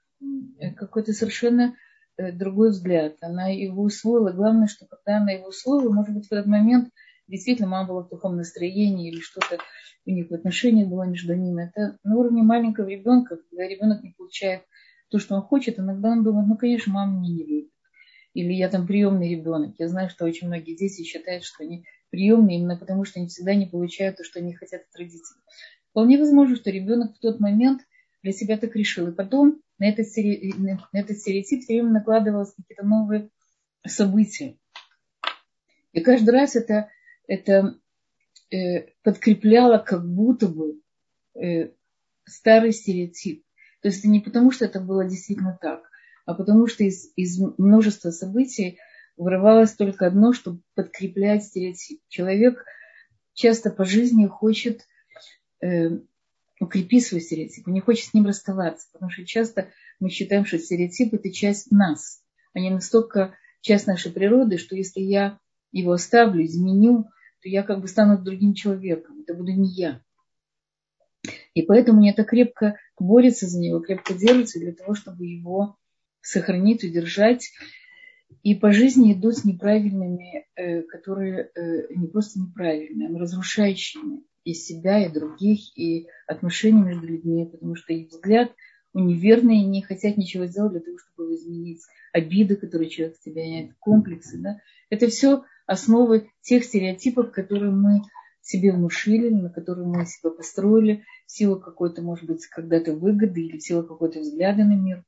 [0.76, 1.74] какой-то совершенно
[2.16, 3.16] э, другой взгляд.
[3.22, 4.32] Она его усвоила.
[4.32, 6.90] Главное, что когда она его усвоила, может быть, в этот момент
[7.26, 9.58] действительно мама была в таком настроении или что-то
[10.06, 11.70] у них в отношениях было между ними.
[11.74, 14.62] Это на уровне маленького ребенка, когда ребенок не получает
[15.08, 17.70] то, что он хочет, иногда он думает, ну, конечно, мама меня не любит.
[18.32, 19.74] Или я там приемный ребенок.
[19.78, 23.54] Я знаю, что очень многие дети считают, что они приемные именно потому, что они всегда
[23.54, 25.40] не получают то, что они хотят от родителей.
[25.90, 27.82] Вполне возможно, что ребенок в тот момент
[28.22, 29.08] для себя так решил.
[29.08, 30.06] И потом на этот,
[30.58, 33.30] на этот стереотип все время накладывалось какие-то новые
[33.86, 34.56] события.
[35.92, 36.90] И каждый раз это,
[37.26, 37.78] это
[38.52, 40.80] э, подкрепляло как будто бы
[41.34, 41.70] э,
[42.24, 43.44] старый стереотип.
[43.82, 45.82] То есть это не потому, что это было действительно так,
[46.26, 48.78] а потому что из, из множества событий
[49.20, 52.00] вырывалось только одно, чтобы подкреплять стереотип.
[52.08, 52.64] Человек
[53.34, 54.86] часто по жизни хочет
[55.62, 55.98] э,
[56.58, 60.58] укрепить свой стереотип, он не хочет с ним расставаться, потому что часто мы считаем, что
[60.58, 62.22] стереотип– это часть нас,
[62.54, 65.38] а не настолько часть нашей природы, что если я
[65.72, 67.10] его оставлю, изменю,
[67.42, 70.02] то я как бы стану другим человеком, это буду не я.
[71.54, 75.76] И поэтому мне это крепко борется за него, крепко держится для того, чтобы его
[76.22, 77.50] сохранить, удержать.
[78.42, 84.54] И по жизни идут с неправильными, э, которые э, не просто неправильные, а разрушающими и
[84.54, 88.52] себя, и других, и отношения между людьми, потому что их взгляд
[88.92, 91.82] у неверные, не хотят ничего сделать для того, чтобы изменить.
[92.12, 94.38] Обиды, которые человек в тебя имеет, комплексы.
[94.38, 94.60] Да?
[94.88, 98.02] Это все основы тех стереотипов, которые мы
[98.40, 103.58] себе внушили, на которые мы себя построили, в силу какой-то, может быть, когда-то выгоды или
[103.58, 105.04] в силу какой-то взгляда на мир.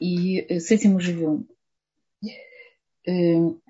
[0.00, 1.48] И э, с этим мы живем.
[3.04, 3.60] Эм,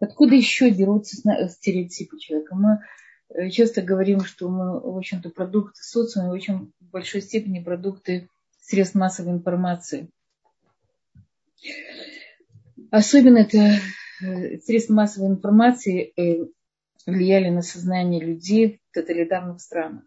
[0.00, 1.16] Откуда еще берутся
[1.48, 2.54] стереотипы человека?
[2.54, 2.78] Мы
[3.28, 8.94] э, часто говорим, что мы, в общем-то, продукты социума, в очень большой степени продукты средств
[8.94, 10.08] массовой информации.
[12.90, 13.58] Особенно это
[14.22, 16.46] э, средства массовой информации э,
[17.04, 20.04] влияли на сознание людей в тоталитарных странах.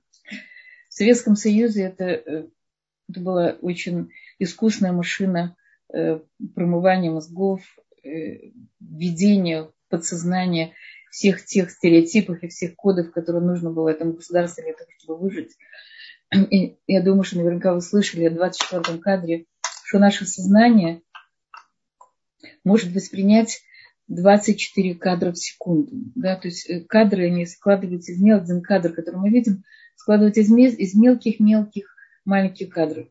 [0.93, 5.56] В Советском Союзе это, это была очень искусная машина
[5.89, 7.62] промывания мозгов,
[8.03, 10.73] введения подсознание
[11.10, 15.58] всех тех стереотипов и всех кодов, которые нужно было этому государству для того, чтобы выжить.
[16.51, 19.45] И я думаю, что наверняка вы слышали в 24 кадре,
[19.86, 21.01] что наше сознание
[22.63, 23.63] может воспринять
[24.10, 25.89] 24 кадра в секунду.
[26.13, 26.36] Да?
[26.36, 29.63] То есть э, кадры, они складываются из мелких, один кадр, который мы видим,
[29.95, 33.08] складываются из мелких-мелких маленьких кадров.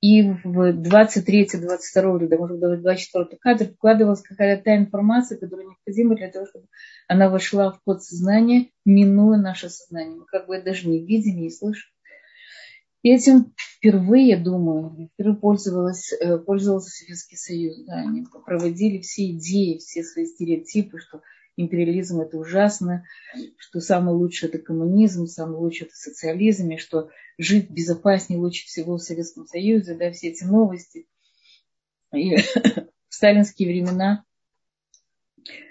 [0.00, 6.16] И в 23 22 или, может быть, 24 кадр вкладывалась какая-то та информация, которая необходима
[6.16, 6.66] для того, чтобы
[7.08, 10.16] она вошла в подсознание, минуя наше сознание.
[10.16, 11.90] Мы как бы даже не видим, не слышим.
[13.02, 15.38] И этим впервые, я думаю, впервые
[16.20, 17.84] э, пользовался Советский Союз.
[17.86, 21.22] Да, они проводили все идеи, все свои стереотипы, что
[21.56, 23.06] империализм это ужасно,
[23.56, 28.96] что самое лучшее это коммунизм, самое лучшее это социализм, и что жить безопаснее лучше всего
[28.96, 31.06] в Советском Союзе, да, все эти новости.
[32.14, 32.36] И
[33.08, 34.24] в сталинские времена,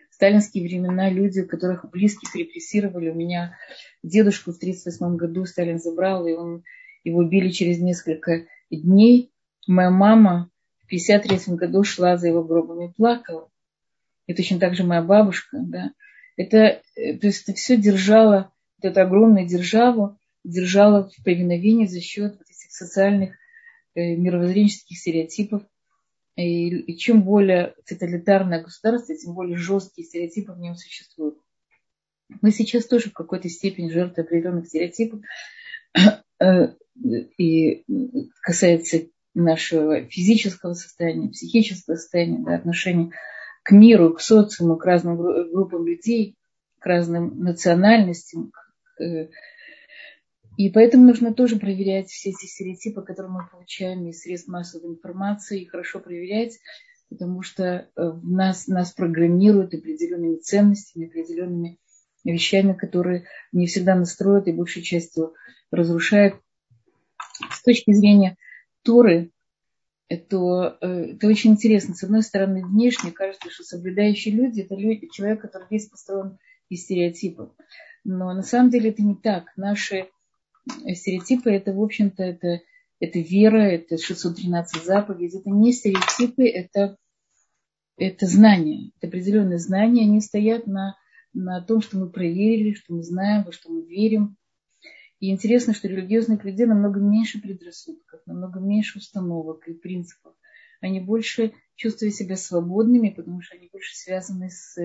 [0.09, 3.57] в сталинские времена люди, которых близких репрессировали, у меня
[4.03, 6.63] дедушку в 1938 году Сталин забрал, и он,
[7.03, 9.31] его убили через несколько дней.
[9.67, 10.49] Моя мама
[10.81, 13.49] в 1953 году шла за его гробом и плакала.
[14.27, 15.91] И точно так же моя бабушка, да.
[16.37, 18.51] Это, э, то есть это все держало,
[18.81, 23.35] вот эту огромную державу, держала в повиновении за счет этих социальных
[23.95, 25.63] э, мировоззренческих стереотипов.
[26.35, 31.37] И, и чем более тоталитарное государство, тем более жесткие стереотипы в нем существуют.
[32.41, 35.21] Мы сейчас тоже в какой-то степени жертвы определенных стереотипов.
[36.37, 36.73] Э,
[37.37, 37.85] и
[38.41, 43.11] касается нашего физического состояния, психического состояния, да, отношения
[43.65, 46.37] к миру, к социуму, к разным группам людей,
[46.79, 48.51] к разным национальностям.
[49.01, 49.27] Э,
[50.55, 55.61] и поэтому нужно тоже проверять все эти стереотипы, которые мы получаем из средств массовой информации,
[55.61, 56.59] и хорошо проверять,
[57.09, 61.79] потому что э, нас, нас программируют определенными ценностями, определенными
[62.23, 65.33] вещами, которые не всегда настроят и большей частью
[65.71, 66.35] разрушают.
[67.51, 68.37] С точки зрения
[68.83, 69.31] Торы,
[70.07, 71.95] это, э, это очень интересно.
[71.95, 76.37] С одной стороны, внешне кажется, что соблюдающие люди– это люди, человек, который весь построен
[76.69, 77.51] из стереотипов.
[78.03, 79.45] Но на самом деле это не так.
[79.57, 80.07] Наши
[80.93, 82.61] стереотипы– это, в общем-то, это,
[82.99, 85.39] это вера, это 613 заповедей.
[85.39, 86.97] Это не стереотипы, это,
[87.97, 88.91] это знания.
[88.97, 90.03] Это определенные знания.
[90.03, 90.95] Они стоят на,
[91.33, 94.37] на том, что мы проверили, что мы знаем, во что мы верим.
[95.19, 100.33] И интересно, что религиозных людей намного меньше предрассудков, намного меньше установок и принципов.
[100.81, 104.77] Они больше чувствуют себя свободными, потому что они больше связаны с,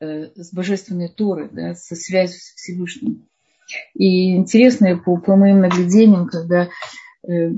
[0.00, 3.28] э, с божественной Торой, да, со связью с Всевышним.
[3.94, 6.70] И интересно, по, по моим наблюдениям, когда
[7.28, 7.50] э,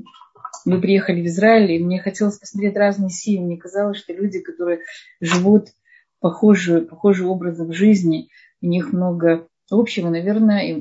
[0.64, 3.44] мы приехали в Израиль, и мне хотелось посмотреть разные семьи.
[3.44, 4.80] Мне казалось, что люди, которые
[5.20, 5.68] живут
[6.20, 8.28] похожим похожим образом жизни,
[8.60, 10.74] у них много общего, наверное, и,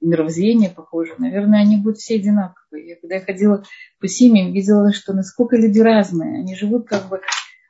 [0.00, 2.88] мировоззрение похоже, наверное, они будут все одинаковые.
[2.88, 3.64] Я, когда я ходила
[4.00, 6.40] по семьям, видела, что насколько люди разные.
[6.40, 7.20] Они живут как бы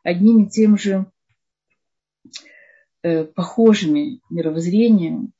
[0.05, 1.07] одним и тем же
[3.03, 5.33] э, похожими мировоззрением,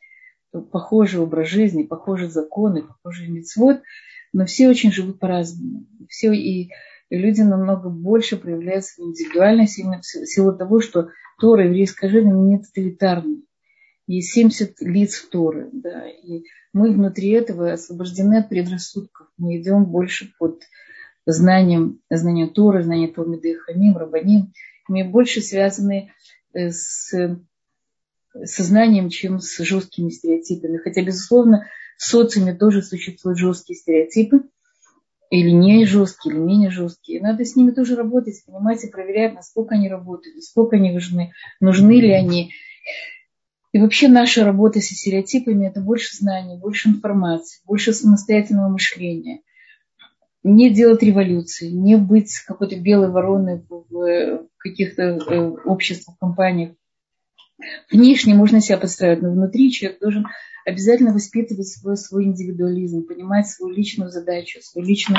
[0.51, 3.83] похожий образ жизни, похожие законы, похожий мецвод,
[4.33, 5.87] но все очень живут по-разному.
[6.09, 6.71] Все и
[7.11, 12.59] люди намного больше проявляют свою индивидуальность именно в силу того, что Тора, еврейская жизнь, не
[12.59, 13.43] тоталитарная
[14.09, 19.29] есть 70 лиц Торы, да, и мы внутри этого освобождены от предрассудков.
[19.37, 20.63] Мы идем больше под
[21.27, 24.53] знанием, знанием Торы, знанием Талмиды Хамим, Рабаним.
[24.89, 26.13] Мы больше связаны
[26.55, 27.39] э, с
[28.45, 30.79] сознанием, чем с жесткими стереотипами.
[30.79, 34.43] Хотя, безусловно, в социуме тоже существуют жесткие стереотипы,
[35.31, 37.21] или не жесткие, или менее жесткие.
[37.21, 42.01] Надо с ними тоже работать, понимать и проверять, насколько они работают, насколько они важны, нужны
[42.01, 42.53] ли они.
[43.73, 49.41] И вообще наша работа со стереотипами– это больше знаний, больше информации, больше самостоятельного мышления.
[50.43, 56.73] Не делать революции, не быть какой-то белой вороной в каких-то э, обществах, компаниях.
[57.91, 60.27] Внешне можно себя подстраивать, но внутри человек должен
[60.65, 65.19] обязательно воспитывать свой, свой индивидуализм, понимать свою личную задачу, свой личный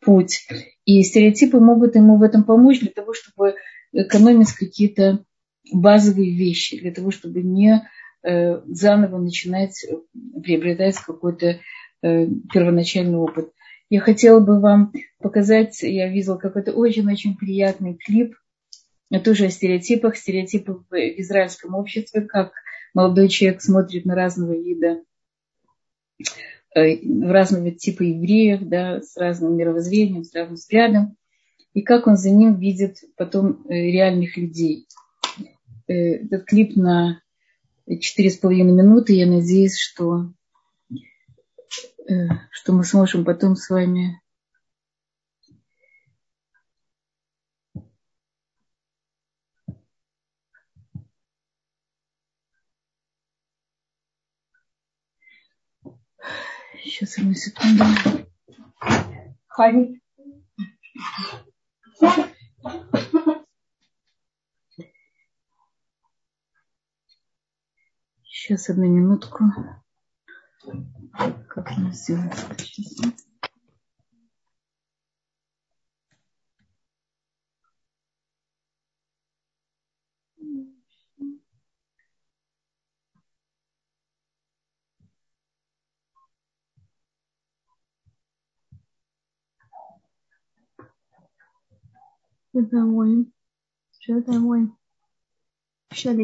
[0.00, 0.46] путь.
[0.84, 3.54] И стереотипы могут ему в этом помочь для того, чтобы
[3.92, 5.24] экономить какие-то
[5.72, 7.82] базовые вещи для того, чтобы не
[8.22, 9.96] э, заново начинать э,
[10.42, 11.60] приобретать какой-то
[12.02, 13.52] э, первоначальный опыт.
[13.88, 18.36] Я хотела бы вам показать, я видела какой-то очень-очень приятный клип,
[19.24, 22.52] тоже о стереотипах, стереотипах в израильском обществе, как
[22.94, 25.02] молодой человек смотрит на разного вида,
[26.72, 31.16] разного типа евреев, да, с разным мировоззрением, с разным взглядом,
[31.74, 34.86] и как он за ним видит потом реальных людей.
[35.90, 37.20] Э, этот клип на
[37.98, 39.14] четыре с половиной минуты.
[39.14, 40.32] Я надеюсь, что,
[42.08, 44.20] э, что мы сможем потом с вами
[56.84, 57.84] Сейчас одну секунду.
[59.48, 60.00] Хари.
[68.50, 69.44] Сейчас одну минутку.
[71.12, 72.34] Как она сделать?
[72.58, 73.14] Сейчас.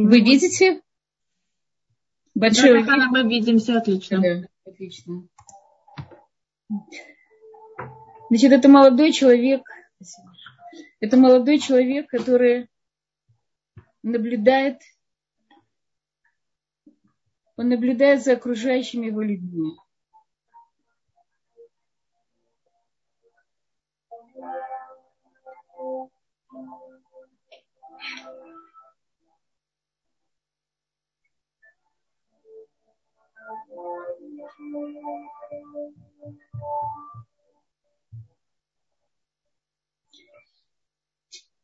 [0.08, 0.82] Вы видите?
[2.36, 4.20] Большое да, да, мы видим, все отлично.
[4.20, 5.26] Да, отлично.
[8.28, 9.62] Значит, это молодой человек,
[11.00, 12.68] это молодой человек, который
[14.02, 14.82] наблюдает,
[17.56, 19.72] он наблюдает за окружающими его людьми.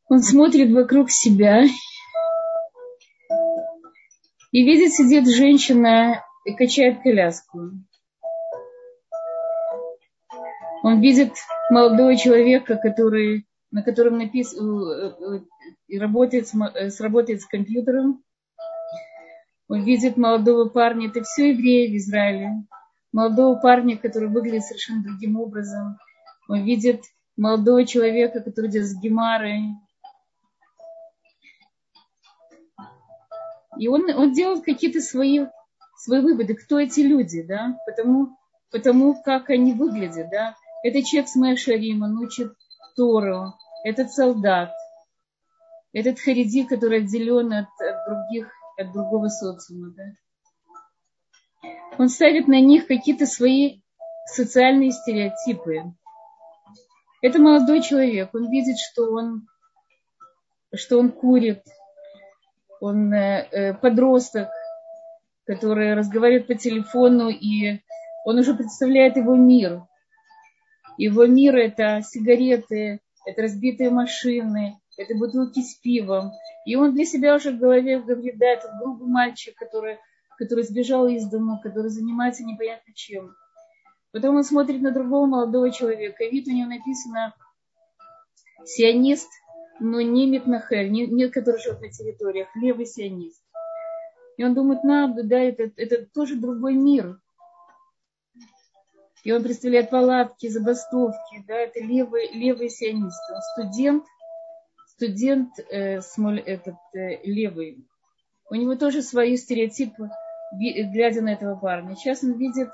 [0.09, 1.63] Он смотрит вокруг себя
[4.51, 7.71] и видит, сидит женщина и качает коляску.
[10.83, 11.31] Он видит
[11.71, 15.41] молодого человека, который, на котором написано, э,
[15.89, 18.21] э, работает, э, сработает с компьютером.
[19.73, 22.63] Он видит молодого парня, это все евреи в Израиле.
[23.11, 25.97] Молодого парня, который выглядит совершенно другим образом.
[26.47, 27.01] Он видит
[27.37, 29.63] молодого человека, который идет с гемарой.
[33.79, 35.47] И он, он делает какие-то свои,
[35.97, 38.37] свои выводы, кто эти люди, да, потому,
[38.69, 40.55] потому как они выглядят, да.
[40.83, 42.53] Это человек с Мэшарим, он учит
[42.95, 44.71] Тору, этот солдат,
[45.93, 50.03] этот хариди, который отделен от, от других, от другого социума, да.
[51.97, 53.81] Он ставит на них какие-то свои
[54.25, 55.93] социальные стереотипы.
[57.21, 59.47] Это молодой человек, он видит, что он,
[60.75, 61.63] что он курит,
[62.81, 64.49] он э, э, подросток,
[65.45, 67.79] который разговаривает по телефону, и
[68.25, 69.83] он уже представляет его мир.
[70.97, 76.31] Его мир– это сигареты, это разбитые машины, это бутылки с пивом.
[76.65, 79.97] И он для себя уже в голове говорит, да, это грубый мальчик, который,
[80.37, 83.35] который сбежал из дома, который занимается непонятно чем.
[84.11, 87.33] Потом он смотрит на другого молодого человека, вид у него написано
[88.63, 89.29] сионист,
[89.79, 93.41] но не Митнахель, не, не который живет на территориях, левый сионист.
[94.37, 97.19] И он думает, надо, да, это, это тоже другой мир.
[99.23, 103.21] И он представляет палатки, забастовки, да, это левый, левый сионист.
[103.31, 104.03] Он студент,
[104.95, 107.85] студент э, смоль, этот, э, левый.
[108.49, 110.09] У него тоже свои стереотипы,
[110.51, 111.95] глядя на этого парня.
[111.95, 112.69] Сейчас он видит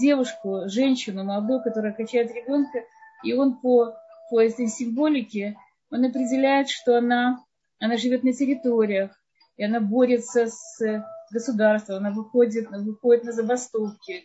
[0.00, 2.84] девушку, женщину, молодую, которая качает ребенка,
[3.24, 3.94] и он по,
[4.30, 5.56] по этой символике
[5.90, 7.44] он определяет, что она,
[7.78, 9.10] она живет на территориях,
[9.56, 14.24] и она борется с государством, она выходит, выходит на забастовки,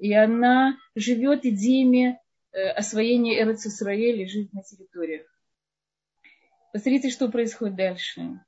[0.00, 2.20] и она живет идеями
[2.52, 5.26] э, освоения Эрец Исраэля и жить на территориях.
[6.74, 8.40] Посмотрите, что происходит дальше.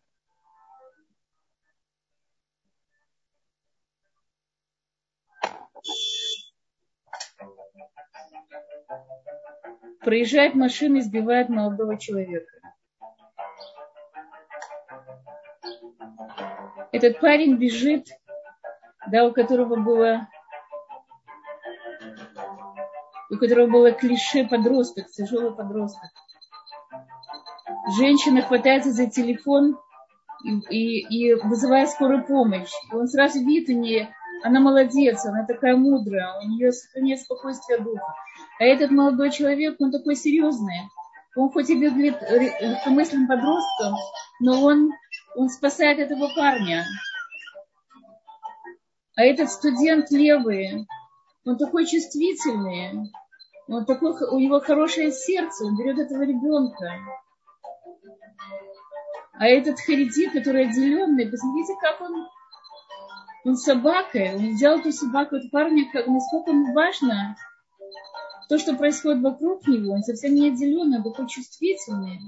[10.01, 12.51] Проезжает машина и сбивает молодого человека.
[16.91, 18.09] Этот парень бежит,
[19.09, 20.29] да, у которого было
[23.31, 26.11] у которого было клише подросток, тяжелый подросток.
[27.87, 29.79] Женщина хватается за телефон
[30.45, 32.71] и, и, вызывает скорую помощь.
[32.93, 34.13] Он сразу видит у нее,
[34.43, 38.15] она молодец, она такая мудрая, у нее сохраняет спокойствие духа.
[38.59, 40.89] А этот молодой человек, он такой серьезный.
[41.37, 43.95] Он хоть и выглядит легкомысленным подростком,
[44.41, 44.91] но он,
[45.37, 46.85] он спасает этого парня.
[49.17, 50.87] А этот студент левый,
[51.45, 53.13] он такой чувствительный,
[53.69, 57.01] он такой, у него хорошее сердце, он берет этого ребенка.
[59.39, 62.27] А этот Хариди, который отделенный, посмотрите, как он,
[63.45, 67.37] он собакой, он взял эту собаку, эту парня, как, насколько ему важно,
[68.49, 72.21] то, что происходит вокруг него, он совсем не отделенный, он такой чувствительный.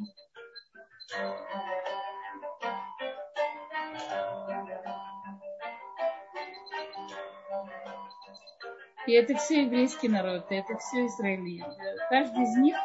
[9.07, 11.65] И это все еврейский народ, это все израильтяне.
[12.11, 12.77] Каждый из них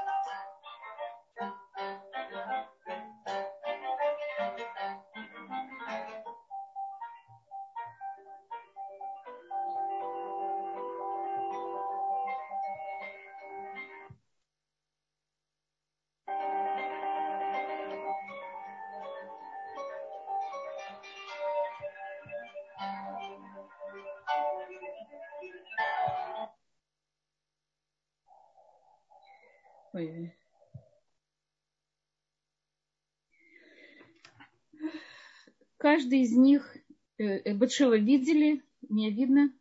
[35.83, 36.77] Каждый из них,
[37.17, 39.51] э, э Батшева видели, мне видно?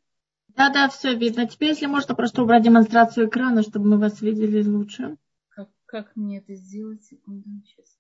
[0.51, 1.49] Да, да, все видно.
[1.49, 5.19] Теперь, если можно, просто убрать демонстрацию экрана, чтобы мы вас видели лучше.
[5.49, 7.03] Как, как мне это сделать?
[7.03, 7.99] Секунду, сейчас.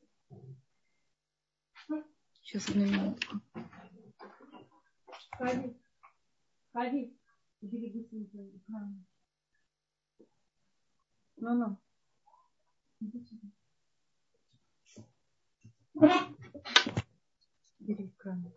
[2.42, 3.40] Сейчас, одну минутку.
[5.32, 5.76] Хади,
[6.72, 7.18] Хади,
[7.60, 8.06] убери
[8.68, 9.04] экран.
[11.38, 11.76] Ну-ну.
[13.00, 13.26] Бери
[17.94, 18.52] телеэкрана.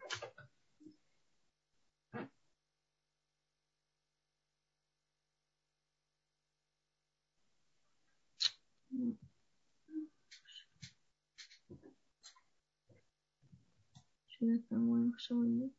[14.27, 15.73] Человек, по-моему, шалует.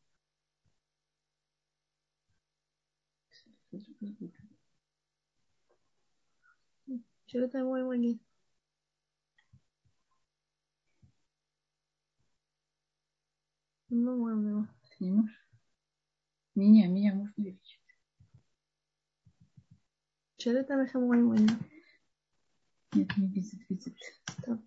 [7.26, 8.25] Чего-то, по-моему, нет.
[13.98, 14.68] Ну, ладно,
[14.98, 15.22] ты не.
[16.54, 17.80] Меня, меня можно лечить.
[20.36, 21.48] Че ты на самой войне?
[22.92, 23.96] Нет, не видит, видит.
[24.36, 24.62] Это.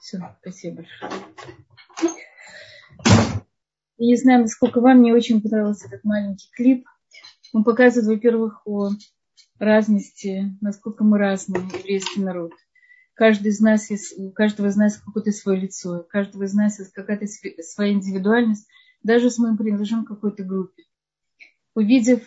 [0.00, 1.12] Все, спасибо большое.
[3.98, 6.88] Я не знаю, насколько вам, мне очень понравился этот маленький клип.
[7.52, 8.92] Он показывает, во-первых, о
[9.58, 12.54] разности, насколько мы разные, еврейский народ.
[13.20, 16.78] Каждый из нас, есть, у каждого из нас какое-то свое лицо, у каждого из нас
[16.78, 17.26] есть какая-то
[17.62, 18.66] своя индивидуальность,
[19.02, 20.84] даже если мы принадлежим какой-то группе.
[21.74, 22.22] Увидев,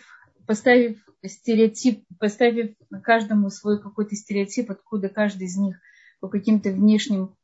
[0.46, 5.80] поставив стереотип, поставив каждому свой какой-то стереотип, откуда каждый из них
[6.20, 7.34] по каким-то внешним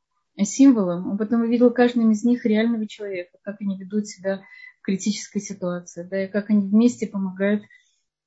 [0.41, 4.43] символам, он потом увидел каждым из них реального человека, как они ведут себя
[4.81, 7.65] в критической ситуации, да, и как они вместе помогают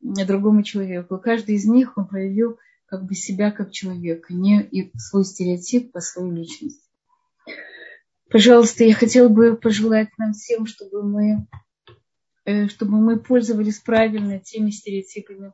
[0.01, 1.17] другому человеку.
[1.17, 6.01] Каждый из них он проявил как бы себя как человека, не и свой стереотип, а
[6.01, 6.81] свою личность.
[8.29, 11.47] Пожалуйста, я хотела бы пожелать нам всем, чтобы мы,
[12.45, 15.53] э, чтобы мы пользовались правильно теми стереотипами,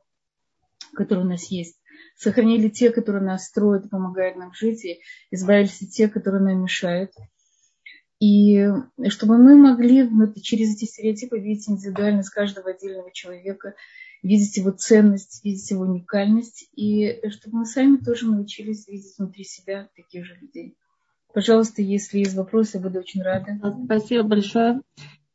[0.93, 1.79] которые у нас есть
[2.19, 4.99] сохранили те, которые нас строят помогают нам жить, и
[5.31, 7.11] избавились от тех, которые нам мешают.
[8.19, 8.67] И
[9.07, 10.09] чтобы мы могли
[10.41, 13.75] через эти стереотипы видеть индивидуальность каждого отдельного человека,
[14.21, 19.89] видеть его ценность, видеть его уникальность, и чтобы мы сами тоже научились видеть внутри себя
[19.95, 20.75] таких же людей.
[21.33, 23.59] Пожалуйста, если есть вопросы, буду очень рада.
[23.85, 24.81] Спасибо большое.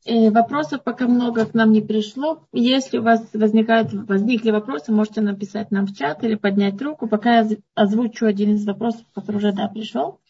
[0.04, 2.46] И вопросов пока много к нам не пришло.
[2.52, 7.40] Если у вас возникают, возникли вопросы, можете написать нам в чат или поднять руку, пока
[7.40, 10.20] я озвучу один из вопросов, который уже да, пришел.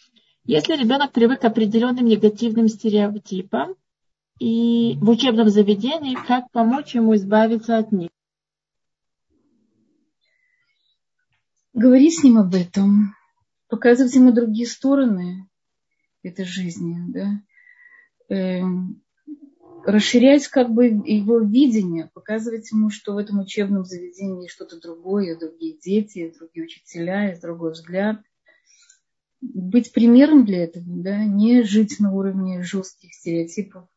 [0.45, 3.75] Если ребенок привык к определенным негативным стереотипам
[4.39, 8.11] и в учебном заведении, как помочь ему избавиться от них?
[11.75, 13.17] Говори с ним об этом,
[13.69, 15.49] показывать ему другие стороны
[16.23, 17.43] этой жизни, да.
[18.29, 19.03] Эм,
[19.85, 25.77] расширять как бы его видение, показывать ему, что в этом учебном заведении что-то другое, другие
[25.77, 28.23] дети, другие учителя, есть другой взгляд.
[29.41, 33.89] Быть примером для этого, да, не жить на уровне жестких стереотипов,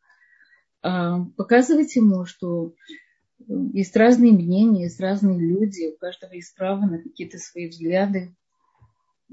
[0.82, 2.74] а показывать ему, что
[3.46, 8.36] есть разные мнения, есть разные люди, у каждого есть право на какие-то свои взгляды.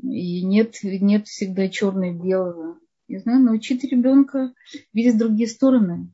[0.02, 2.78] И нет, нет всегда черно-белого.
[3.08, 4.52] Не знаю, научить ребенка
[4.92, 6.12] видеть другие стороны.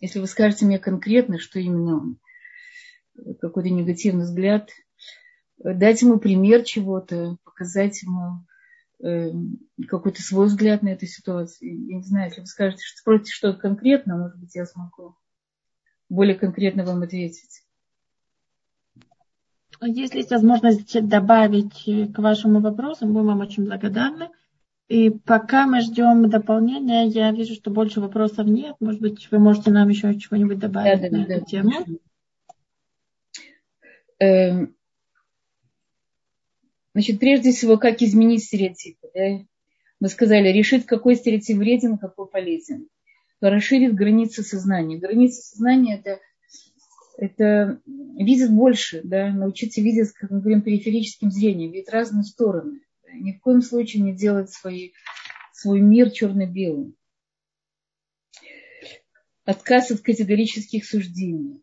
[0.00, 2.18] Если вы скажете мне конкретно, что именно он,
[3.40, 4.70] какой-то негативный взгляд,
[5.58, 8.44] дать ему пример чего-то, показать ему
[9.04, 9.30] э,
[9.86, 11.86] какой-то свой взгляд на эту ситуацию.
[11.86, 15.14] Я не знаю, если вы скажете, что спросите что-то конкретно, может быть, я смогу
[16.12, 17.62] более конкретно вам ответить.
[19.80, 24.28] Если есть возможность добавить к вашему вопросу, будем вам очень благодарны.
[24.88, 28.76] И пока мы ждем дополнения, я вижу, что больше вопросов нет.
[28.78, 31.72] Может быть, вы можете нам еще чего-нибудь добавить да, да, на да, эту тему?
[34.18, 34.76] Эм,
[36.92, 39.08] значит, прежде всего, как изменить стереотипы?
[39.14, 39.44] Да?
[39.98, 42.88] Мы сказали, решить, какой стереотип вреден, какой полезен.
[43.50, 44.98] Расширить границы сознания.
[44.98, 46.20] Границы сознания это,
[47.18, 49.30] это видеть больше, да?
[49.30, 52.80] научиться видеть, как мы говорим, периферическим зрением, видеть разные стороны
[53.14, 54.92] ни в коем случае не делать свои,
[55.52, 56.94] свой мир черно-белым.
[59.44, 61.62] Отказ от категорических суждений.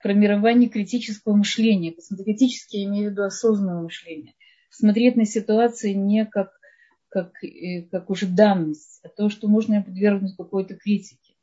[0.00, 1.92] Формирование критического мышления.
[1.92, 4.34] Критически я имею в виду осознанное мышление.
[4.70, 6.57] Смотреть на ситуации не как,
[7.08, 11.34] как, э, как уже данность, а то, что можно подвергнуть какой-то критике.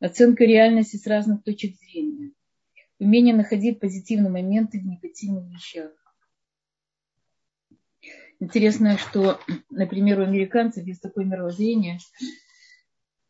[0.00, 2.32] Оценка реальности с разных точек зрения.
[2.98, 5.92] Умение находить позитивные моменты в негативных вещах.
[8.40, 9.40] Интересно, что,
[9.70, 11.98] например, у американцев есть такое мировоззрение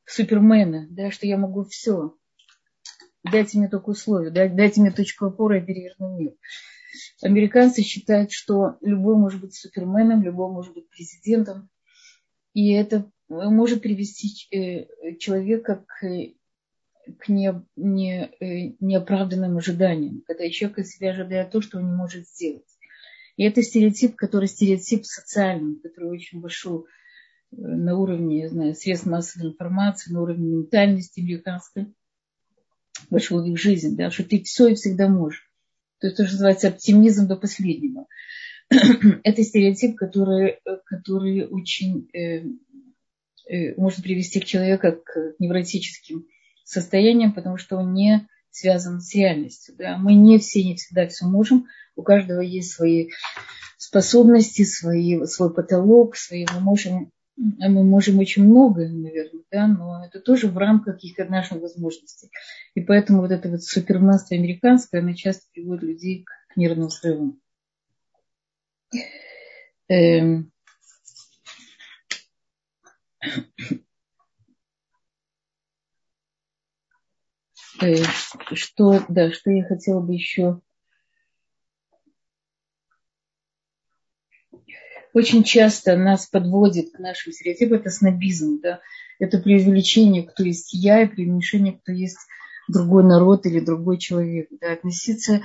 [0.04, 2.14] супермена, да, что я могу все.
[3.30, 6.32] Дайте мне только условия, дайте мне точку опоры, я переверну мир.
[7.20, 11.68] Американцы считают, что любой может быть суперменом, любой может быть президентом.
[12.54, 16.00] И это может привести э, человека к,
[17.18, 21.92] к не, не, э, неоправданным ожиданиям, когда человек от себя ожидает то, что он не
[21.92, 22.64] может сделать.
[23.36, 26.82] И это стереотип, который стереотип социальный, который очень э,
[27.50, 31.92] на уровне, я знаю, средств массовой информации, на уровне ментальности американской,
[33.10, 35.47] вошел в их жизнь, да, что ты все и всегда можешь.
[36.00, 38.06] То что называется оптимизм до последнего.
[38.68, 42.44] это стереотип, который, который очень э,
[43.48, 46.26] э, может привести к человеку к невротическим
[46.64, 49.74] состояниям, потому что он не связан с реальностью.
[49.78, 49.96] Да?
[49.96, 51.66] Мы не все, не всегда все можем.
[51.96, 53.08] У каждого есть свои
[53.78, 60.20] способности, свои, свой потолок, свои мы можем мы можем очень многое, наверное, да, но это
[60.20, 62.30] тоже в рамках каких-то наших возможностей.
[62.74, 67.40] И поэтому вот это вот суперманство американское, оно часто приводит людей к нервным срывам.
[69.88, 70.50] Эм.
[77.80, 77.94] Э,
[78.54, 80.60] что, да, что я хотела бы еще
[85.18, 88.80] очень часто нас подводит к нашим стереотипам, это снобизм, да,
[89.18, 92.18] это преувеличение, кто есть я, и преуменьшение, кто есть
[92.68, 94.48] другой народ или другой человек.
[94.60, 95.42] Да, относиться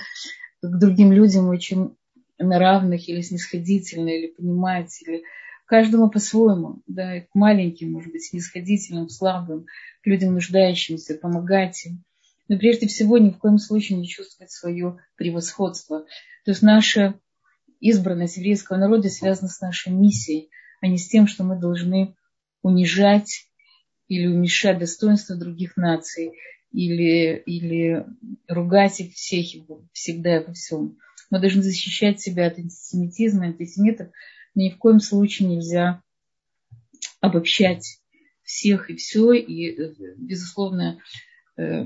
[0.62, 1.96] к другим людям очень
[2.38, 5.24] на равных или снисходительно, или понимать, или
[5.66, 9.66] каждому по-своему, да, к маленьким, может быть, снисходительным, слабым,
[10.04, 12.04] к людям нуждающимся, помогать им.
[12.48, 16.06] Но прежде всего ни в коем случае не чувствовать свое превосходство.
[16.46, 17.16] То есть наше
[17.84, 20.50] избранность еврейского народа связана с нашей миссией,
[20.82, 22.16] а не с тем, что мы должны
[22.62, 23.50] унижать
[24.08, 26.32] или уменьшать достоинство других наций,
[26.72, 28.06] или, или
[28.48, 29.46] ругать их всех
[29.92, 30.98] всегда и во всем.
[31.30, 34.10] Мы должны защищать себя от антисемитизма, антисемитов.
[34.56, 36.02] Ни в коем случае нельзя
[37.20, 38.00] обобщать
[38.44, 41.00] всех и все, и, безусловно,
[41.58, 41.86] э,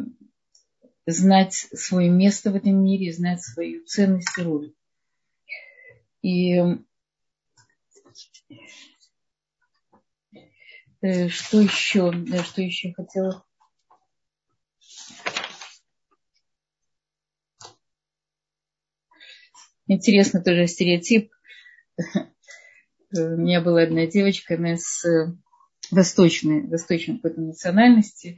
[1.08, 4.74] знать свое место в этом мире, знать свою ценность и роль.
[6.28, 6.59] И
[11.01, 13.45] э, что еще, да, что еще хотела
[19.89, 21.32] Интересно тоже стереотип.
[21.97, 25.05] У меня была одна девочка, она с
[25.91, 28.38] восточной, восточной какой-то национальности.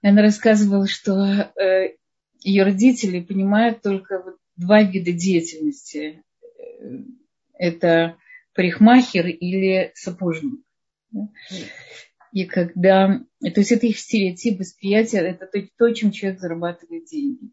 [0.00, 1.96] Она рассказывала, что э,
[2.38, 6.22] ее родители понимают только два вида деятельности
[7.54, 8.16] это
[8.54, 10.60] парикмахер или сапожник.
[12.32, 17.50] И когда, то есть это их стереотип восприятия, это то, то, чем человек зарабатывает деньги.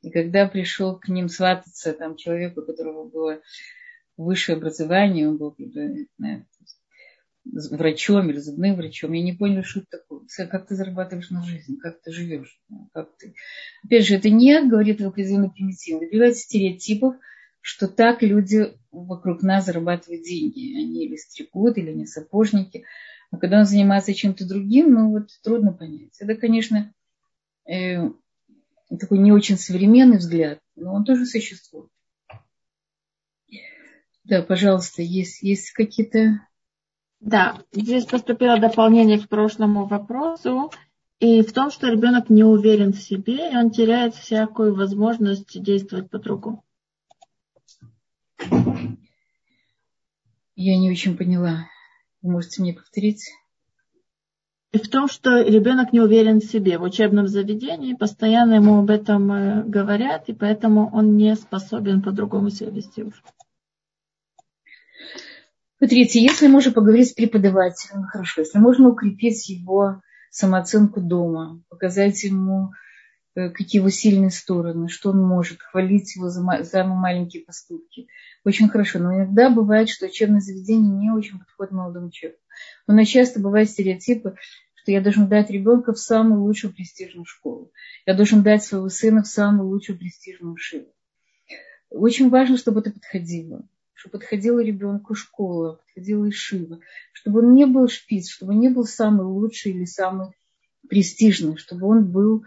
[0.00, 3.40] И когда пришел к ним свататься там человек, у которого было
[4.16, 5.54] высшее образование, он был
[6.16, 6.46] знаю,
[7.44, 10.26] врачом или зубным врачом, я не поняла, что это такое.
[10.48, 12.60] Как ты зарабатываешь на жизнь, как ты живешь,
[12.92, 13.34] как ты...
[13.84, 17.16] Опять же, это не говорит о определенной примитивно, добивается стереотипов,
[17.66, 20.76] что так люди вокруг нас зарабатывают деньги.
[20.76, 22.84] Они или стригут, или не сапожники.
[23.32, 26.14] А когда он занимается чем-то другим, ну вот трудно понять.
[26.20, 26.94] Это, конечно,
[27.68, 28.08] э,
[29.00, 31.90] такой не очень современный взгляд, но он тоже существует.
[34.22, 36.46] Да, пожалуйста, есть, есть какие-то...
[37.18, 40.70] Да, здесь поступило дополнение к прошлому вопросу.
[41.18, 46.10] И в том, что ребенок не уверен в себе, и он теряет всякую возможность действовать
[46.10, 46.62] по-другому.
[50.54, 51.68] Я не очень поняла.
[52.22, 53.30] Вы можете мне повторить?
[54.72, 56.78] В том, что ребенок не уверен в себе.
[56.78, 62.50] В учебном заведении постоянно ему об этом э, говорят, и поэтому он не способен по-другому
[62.50, 63.22] себя вести уже.
[65.78, 72.70] Смотрите, если можно поговорить с преподавателем, хорошо, если можно укрепить его самооценку дома, показать ему
[73.36, 78.08] какие его сильные стороны, что он может, хвалить его за самые маленькие поступки.
[78.44, 78.98] Очень хорошо.
[78.98, 82.40] Но иногда бывает, что учебное заведение не очень подходит молодому человеку.
[82.86, 84.36] У нас часто бывают стереотипы,
[84.74, 87.72] что я должен дать ребенка в самую лучшую престижную школу.
[88.06, 90.86] Я должен дать своего сына в самую лучшую престижную шиву.
[91.90, 93.68] Очень важно, чтобы это подходило.
[93.92, 96.80] Чтобы подходила ребенку школа, подходила и шива.
[97.12, 100.28] Чтобы он не был шпиц, чтобы он не был самый лучший или самый
[100.88, 102.44] престижный, чтобы он был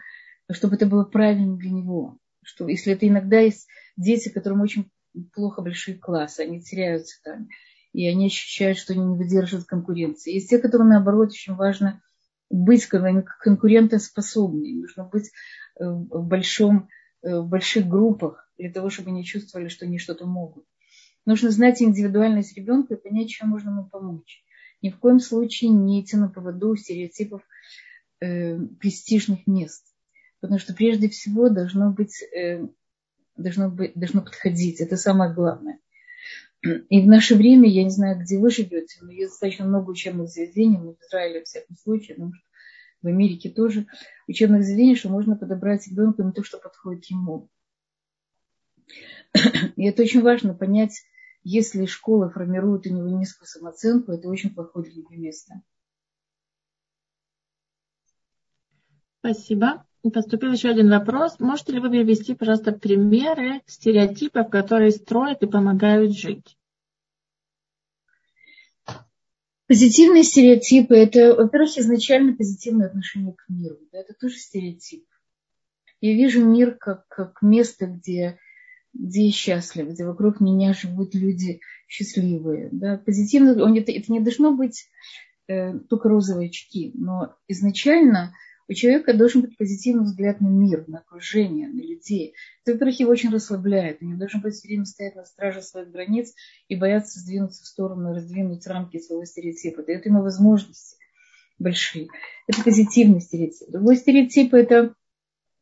[0.52, 2.18] чтобы это было правильно для него.
[2.44, 4.90] Что если это иногда есть дети, которым очень
[5.34, 7.48] плохо большие классы, они теряются там,
[7.94, 10.34] и они ощущают, что они не выдерживают конкуренции.
[10.34, 12.02] Есть те, которым, наоборот, очень важно
[12.50, 14.82] быть конкурентоспособными.
[14.82, 15.32] Нужно быть
[15.80, 16.90] э, в, большом,
[17.22, 20.66] э, в больших группах для того, чтобы они чувствовали, что они что-то могут.
[21.26, 24.44] Нужно знать индивидуальность ребенка и понять, чем можно ему помочь.
[24.82, 27.42] Ни в коем случае не идти на поводу стереотипов
[28.22, 29.86] э, престижных мест.
[30.40, 32.66] Потому что прежде всего должно быть, э,
[33.36, 34.80] должно, быть, должно подходить.
[34.80, 35.80] Это самое главное.
[36.62, 40.30] И в наше время, я не знаю, где вы живете, но есть достаточно много учебных
[40.30, 42.44] заведений, ну, в Израиле, во всяком случае, потому что
[43.02, 43.88] в Америке тоже,
[44.28, 47.50] учебных заведений, что можно подобрать ребенку на то, что подходит ему.
[49.78, 51.02] И это очень важно понять,
[51.44, 55.62] если школа формирует у него низкую самооценку, это очень плохое для него место.
[59.20, 59.86] Спасибо.
[60.02, 61.40] Поступил еще один вопрос.
[61.40, 66.58] Можете ли вы привести, пожалуйста, примеры стереотипов, которые строят и помогают жить?
[69.68, 73.78] Позитивные стереотипы– это, во-первых, изначально позитивное отношение к миру.
[73.92, 75.06] Да, это тоже стереотип.
[76.02, 78.40] Я вижу мир как, как место, где,
[78.94, 82.70] где я счастлив, где вокруг меня живут люди счастливые.
[82.72, 82.98] Да.
[82.98, 84.90] Позитивно, это, это не должно быть
[85.48, 88.34] э, только розовые очки, но изначально–
[88.70, 92.36] у человека должен быть позитивный взгляд на мир, на окружение, на людей.
[92.64, 93.98] Это, во-первых, его очень расслабляет.
[94.02, 96.36] Он не должен быть все время стоять на страже своих границ
[96.68, 99.82] и бояться сдвинуться в сторону, раздвинуть рамки своего стереотипа.
[99.82, 100.98] Дает ему возможности
[101.58, 102.10] большие.
[102.48, 103.72] Это позитивный стереотип.
[103.72, 104.94] Другой стереотип это,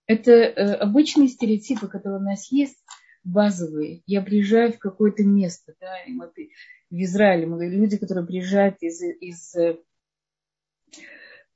[0.06, 2.78] это э, обычные стереотипы, которые у нас есть,
[3.24, 4.04] базовые.
[4.06, 6.30] Я приезжаю в какое-то место, да, и мы,
[6.90, 9.78] в Израиле, мы, люди, которые приезжают из, из э,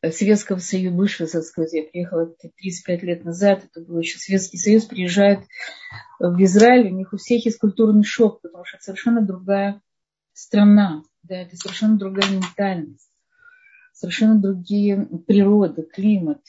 [0.09, 4.85] Советского Союза, бывшего Советского Союза, я приехала 35 лет назад, это был еще Советский Союз,
[4.85, 5.41] приезжает
[6.19, 9.81] в Израиль, у них у всех есть культурный шок, потому что это совершенно другая
[10.33, 13.11] страна, да, это совершенно другая ментальность,
[13.93, 16.41] совершенно другие природа, климат,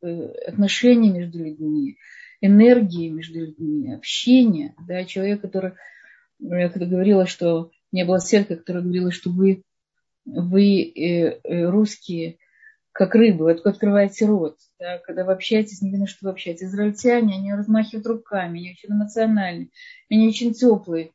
[0.00, 0.06] э,
[0.48, 1.98] отношения между людьми,
[2.40, 5.72] энергии между людьми, общение, да, человек, который,
[6.38, 9.64] я когда говорила, что не было света, которая говорила, что вы,
[10.24, 12.38] вы э, э, русские,
[12.96, 14.56] как рыбы, только открываете рот.
[14.78, 16.68] Да, когда вы общаетесь, не видно, что вы общаетесь.
[16.68, 19.70] Израильтяне, они размахивают руками, они очень эмоциональны,
[20.08, 21.12] они очень теплые.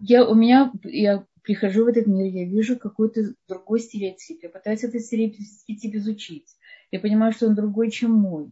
[0.00, 4.42] Я, у меня, я прихожу в этот мир, я вижу какой-то другой стереотип.
[4.42, 6.48] Я пытаюсь этот стереотип изучить.
[6.90, 8.50] Я понимаю, что он другой, чем мой.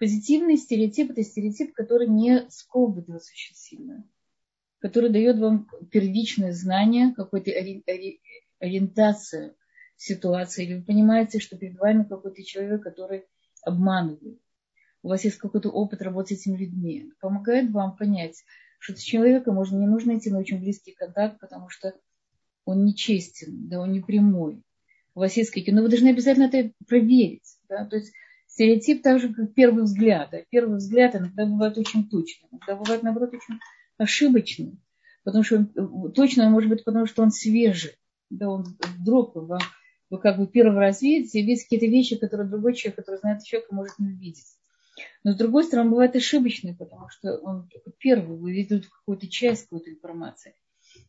[0.00, 4.04] Позитивный стереотип– это стереотип, который не сковывает вас очень сильно,
[4.80, 7.52] который дает вам первичное знание, какую-то
[8.58, 9.54] ориентацию
[9.98, 13.24] ситуации, или вы понимаете, что перед вами какой-то человек, который
[13.62, 14.40] обманывает.
[15.02, 17.12] У вас есть какой-то опыт работы с этими людьми.
[17.20, 18.42] Помогает вам понять,
[18.78, 21.94] что с человеком можно, не нужно идти на очень близкий контакт, потому что
[22.64, 24.62] он нечестен, да, он не прямой.
[25.14, 25.72] У вас есть какие-то...
[25.72, 27.58] Но вы должны обязательно это проверить.
[27.68, 27.84] Да?
[27.86, 28.12] То есть
[28.46, 30.28] стереотип так же, как первый взгляд.
[30.30, 30.38] Да?
[30.50, 33.58] Первый взгляд иногда бывает очень точным, иногда бывает, наоборот, очень
[33.96, 34.80] ошибочным.
[35.24, 37.92] Потому что он, точно может быть, потому что он свежий.
[38.30, 38.64] Да, он
[38.98, 39.60] вдруг вам
[40.10, 43.44] вы как бы первый раз видите, и видите какие-то вещи, которые другой человек, который знает
[43.44, 44.46] человека, может не увидеть.
[45.22, 49.90] Но с другой стороны, бывает ошибочный, потому что он первый, вы видите какую-то часть какой-то
[49.90, 50.54] информации.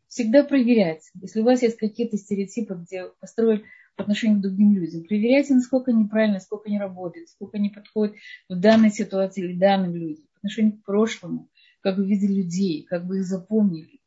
[0.07, 1.09] Всегда проверять.
[1.21, 3.63] Если у вас есть какие-то стереотипы, где построили
[3.95, 8.15] по отношению к другим людям, проверяйте, насколько они правильно, насколько они работают, сколько они подходят
[8.47, 11.49] в данной ситуации или данным людям, по отношению к прошлому,
[11.81, 13.99] как вы видели людей, как вы их запомнили.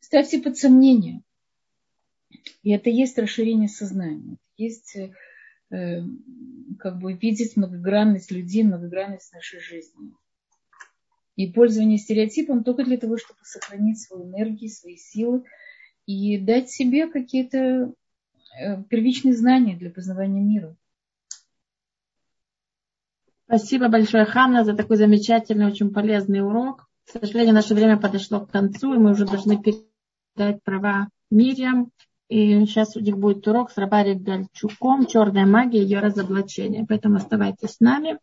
[0.00, 1.22] Ставьте под сомнение.
[2.62, 4.36] И это есть расширение сознания.
[4.56, 6.02] Есть э,
[6.78, 10.12] как бы видеть многогранность людей, многогранность нашей жизни.
[11.36, 15.44] И пользование стереотипом только для того, чтобы сохранить свою энергию, свои силы
[16.06, 20.76] и дать себе какие-то э, первичные знания для познавания мира.
[23.46, 26.88] Спасибо большое, Ханна, за такой замечательный, очень полезный урок.
[27.04, 31.90] К сожалению, наше время подошло к концу, и мы уже должны передать права Мириам.
[32.32, 36.86] И сейчас у них будет урок с Рабари Гальчуком «Черная магия ее разоблачение».
[36.88, 38.18] Поэтому оставайтесь с нами.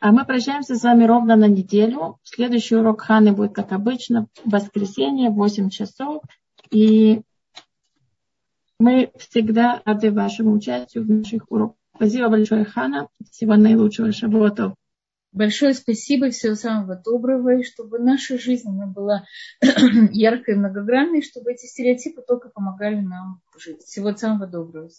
[0.00, 2.18] А мы прощаемся с вами ровно на неделю.
[2.24, 6.24] Следующий урок Ханы будет, как обычно, в воскресенье в 8 часов.
[6.72, 7.22] И
[8.80, 11.76] мы всегда рады вашему участию в наших уроках.
[11.94, 13.06] Спасибо большое, Хана.
[13.30, 14.74] Всего наилучшего шаботов.
[15.32, 19.24] Большое спасибо, всего самого доброго, и чтобы наша жизнь она была
[20.12, 23.82] яркой и многогранной, чтобы эти стереотипы только помогали нам жить.
[23.82, 24.90] Всего самого доброго.